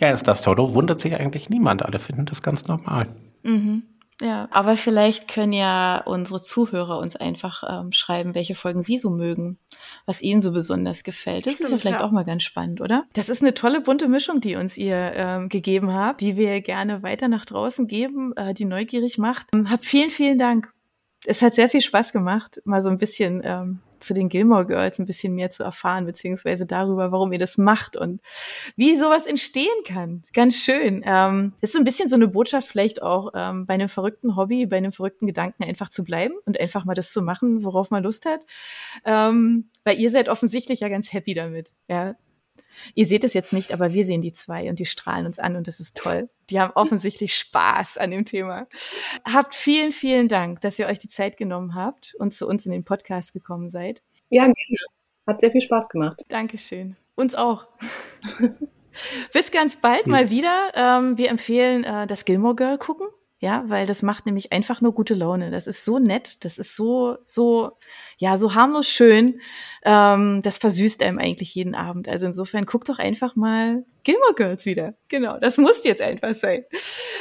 Ja, 0.00 0.10
ist 0.10 0.26
das 0.26 0.40
Toto, 0.40 0.74
wundert 0.74 1.00
sich 1.00 1.14
eigentlich 1.14 1.50
niemand. 1.50 1.84
Alle 1.84 1.98
finden 1.98 2.24
das 2.24 2.42
ganz 2.42 2.66
normal. 2.66 3.08
Mhm. 3.42 3.82
Ja, 4.22 4.48
aber 4.50 4.78
vielleicht 4.78 5.28
können 5.28 5.52
ja 5.52 6.02
unsere 6.06 6.40
Zuhörer 6.40 6.98
uns 6.98 7.16
einfach 7.16 7.62
ähm, 7.68 7.92
schreiben, 7.92 8.34
welche 8.34 8.54
Folgen 8.54 8.82
sie 8.82 8.96
so 8.96 9.10
mögen, 9.10 9.58
was 10.06 10.22
ihnen 10.22 10.40
so 10.40 10.52
besonders 10.52 11.04
gefällt. 11.04 11.44
Das 11.44 11.54
Stimmt, 11.54 11.66
ist 11.66 11.72
ja 11.72 11.78
vielleicht 11.78 12.00
ja. 12.00 12.06
auch 12.06 12.12
mal 12.12 12.24
ganz 12.24 12.42
spannend, 12.42 12.80
oder? 12.80 13.04
Das 13.12 13.28
ist 13.28 13.42
eine 13.42 13.52
tolle 13.52 13.82
bunte 13.82 14.08
Mischung, 14.08 14.40
die 14.40 14.56
uns 14.56 14.78
ihr 14.78 15.12
ähm, 15.14 15.48
gegeben 15.50 15.92
habt, 15.92 16.22
die 16.22 16.38
wir 16.38 16.62
gerne 16.62 17.02
weiter 17.02 17.28
nach 17.28 17.44
draußen 17.44 17.86
geben, 17.86 18.32
äh, 18.36 18.54
die 18.54 18.64
neugierig 18.64 19.18
macht. 19.18 19.48
Ähm, 19.54 19.70
hab 19.70 19.84
vielen, 19.84 20.10
vielen 20.10 20.38
Dank. 20.38 20.72
Es 21.26 21.42
hat 21.42 21.52
sehr 21.52 21.68
viel 21.68 21.82
Spaß 21.82 22.12
gemacht, 22.12 22.62
mal 22.64 22.82
so 22.82 22.88
ein 22.88 22.98
bisschen 22.98 23.42
ähm, 23.44 23.80
zu 24.00 24.14
den 24.14 24.28
Gilmore 24.28 24.66
Girls 24.66 24.98
ein 24.98 25.06
bisschen 25.06 25.34
mehr 25.34 25.50
zu 25.50 25.62
erfahren, 25.62 26.06
beziehungsweise 26.06 26.66
darüber, 26.66 27.12
warum 27.12 27.32
ihr 27.32 27.38
das 27.38 27.58
macht 27.58 27.96
und 27.96 28.20
wie 28.76 28.96
sowas 28.96 29.26
entstehen 29.26 29.84
kann. 29.86 30.24
Ganz 30.32 30.56
schön. 30.56 31.02
Ähm, 31.04 31.52
ist 31.60 31.72
so 31.72 31.78
ein 31.78 31.84
bisschen 31.84 32.08
so 32.08 32.16
eine 32.16 32.28
Botschaft 32.28 32.68
vielleicht 32.68 33.02
auch 33.02 33.32
ähm, 33.34 33.66
bei 33.66 33.74
einem 33.74 33.88
verrückten 33.88 34.36
Hobby, 34.36 34.66
bei 34.66 34.76
einem 34.76 34.92
verrückten 34.92 35.26
Gedanken 35.26 35.64
einfach 35.64 35.90
zu 35.90 36.04
bleiben 36.04 36.34
und 36.44 36.60
einfach 36.60 36.84
mal 36.84 36.94
das 36.94 37.12
zu 37.12 37.22
machen, 37.22 37.64
worauf 37.64 37.90
man 37.90 38.02
Lust 38.02 38.26
hat. 38.26 38.40
Ähm, 39.04 39.70
weil 39.84 39.98
ihr 39.98 40.10
seid 40.10 40.28
offensichtlich 40.28 40.80
ja 40.80 40.88
ganz 40.88 41.12
happy 41.12 41.34
damit. 41.34 41.72
Ja, 41.88 42.16
Ihr 42.94 43.06
seht 43.06 43.24
es 43.24 43.34
jetzt 43.34 43.52
nicht, 43.52 43.72
aber 43.72 43.92
wir 43.92 44.04
sehen 44.04 44.20
die 44.20 44.32
zwei 44.32 44.68
und 44.68 44.78
die 44.78 44.86
strahlen 44.86 45.26
uns 45.26 45.38
an 45.38 45.56
und 45.56 45.68
das 45.68 45.80
ist 45.80 45.96
toll. 45.96 46.28
Die 46.50 46.60
haben 46.60 46.72
offensichtlich 46.74 47.34
Spaß 47.34 47.98
an 47.98 48.10
dem 48.10 48.24
Thema. 48.24 48.66
Habt 49.24 49.54
vielen, 49.54 49.92
vielen 49.92 50.28
Dank, 50.28 50.60
dass 50.60 50.78
ihr 50.78 50.86
euch 50.86 50.98
die 50.98 51.08
Zeit 51.08 51.36
genommen 51.36 51.74
habt 51.74 52.14
und 52.18 52.32
zu 52.32 52.46
uns 52.46 52.66
in 52.66 52.72
den 52.72 52.84
Podcast 52.84 53.32
gekommen 53.32 53.68
seid. 53.68 54.02
Ja, 54.30 54.44
gerne. 54.44 54.54
Hat 55.26 55.40
sehr 55.40 55.50
viel 55.50 55.60
Spaß 55.60 55.88
gemacht. 55.88 56.22
Dankeschön. 56.28 56.96
Uns 57.16 57.34
auch. 57.34 57.66
Bis 59.32 59.50
ganz 59.50 59.76
bald 59.76 60.06
mal 60.06 60.30
wieder. 60.30 60.70
Ähm, 60.74 61.18
wir 61.18 61.30
empfehlen 61.30 61.84
äh, 61.84 62.06
das 62.06 62.24
Gilmore 62.24 62.54
Girl 62.54 62.78
gucken. 62.78 63.08
Ja, 63.38 63.64
weil 63.66 63.86
das 63.86 64.02
macht 64.02 64.24
nämlich 64.24 64.52
einfach 64.52 64.80
nur 64.80 64.94
gute 64.94 65.12
Laune. 65.14 65.50
Das 65.50 65.66
ist 65.66 65.84
so 65.84 65.98
nett, 65.98 66.44
das 66.44 66.56
ist 66.58 66.74
so, 66.74 67.18
so, 67.24 67.72
ja, 68.16 68.38
so 68.38 68.54
harmlos 68.54 68.88
schön. 68.88 69.40
Ähm, 69.84 70.40
das 70.42 70.56
versüßt 70.56 71.02
einem 71.02 71.18
eigentlich 71.18 71.54
jeden 71.54 71.74
Abend. 71.74 72.08
Also 72.08 72.26
insofern 72.26 72.64
guck 72.64 72.86
doch 72.86 72.98
einfach 72.98 73.36
mal 73.36 73.84
Gilmore 74.04 74.34
Girls 74.34 74.64
wieder. 74.64 74.94
Genau, 75.08 75.38
das 75.38 75.58
muss 75.58 75.84
jetzt 75.84 76.00
einfach 76.00 76.34
sein. 76.34 76.64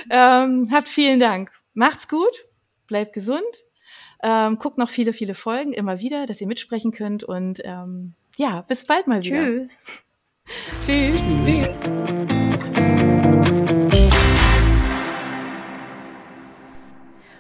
Ähm, 0.10 0.70
habt 0.72 0.88
vielen 0.88 1.20
Dank. 1.20 1.52
Macht's 1.74 2.08
gut, 2.08 2.46
bleibt 2.88 3.12
gesund. 3.14 3.44
Ähm, 4.24 4.58
guckt 4.58 4.78
noch 4.78 4.90
viele, 4.90 5.12
viele 5.12 5.36
Folgen 5.36 5.74
immer 5.74 6.00
wieder, 6.00 6.26
dass 6.26 6.40
ihr 6.40 6.48
mitsprechen 6.48 6.92
könnt. 6.92 7.26
Und 7.26 7.62
ähm, 7.66 8.14
ja, 8.38 8.62
bis 8.62 8.86
bald 8.86 9.08
mal 9.08 9.22
wieder. 9.22 9.38
Tschüss. 9.38 10.04
Tschüss. 10.82 11.20
Tschüss. 11.46 12.25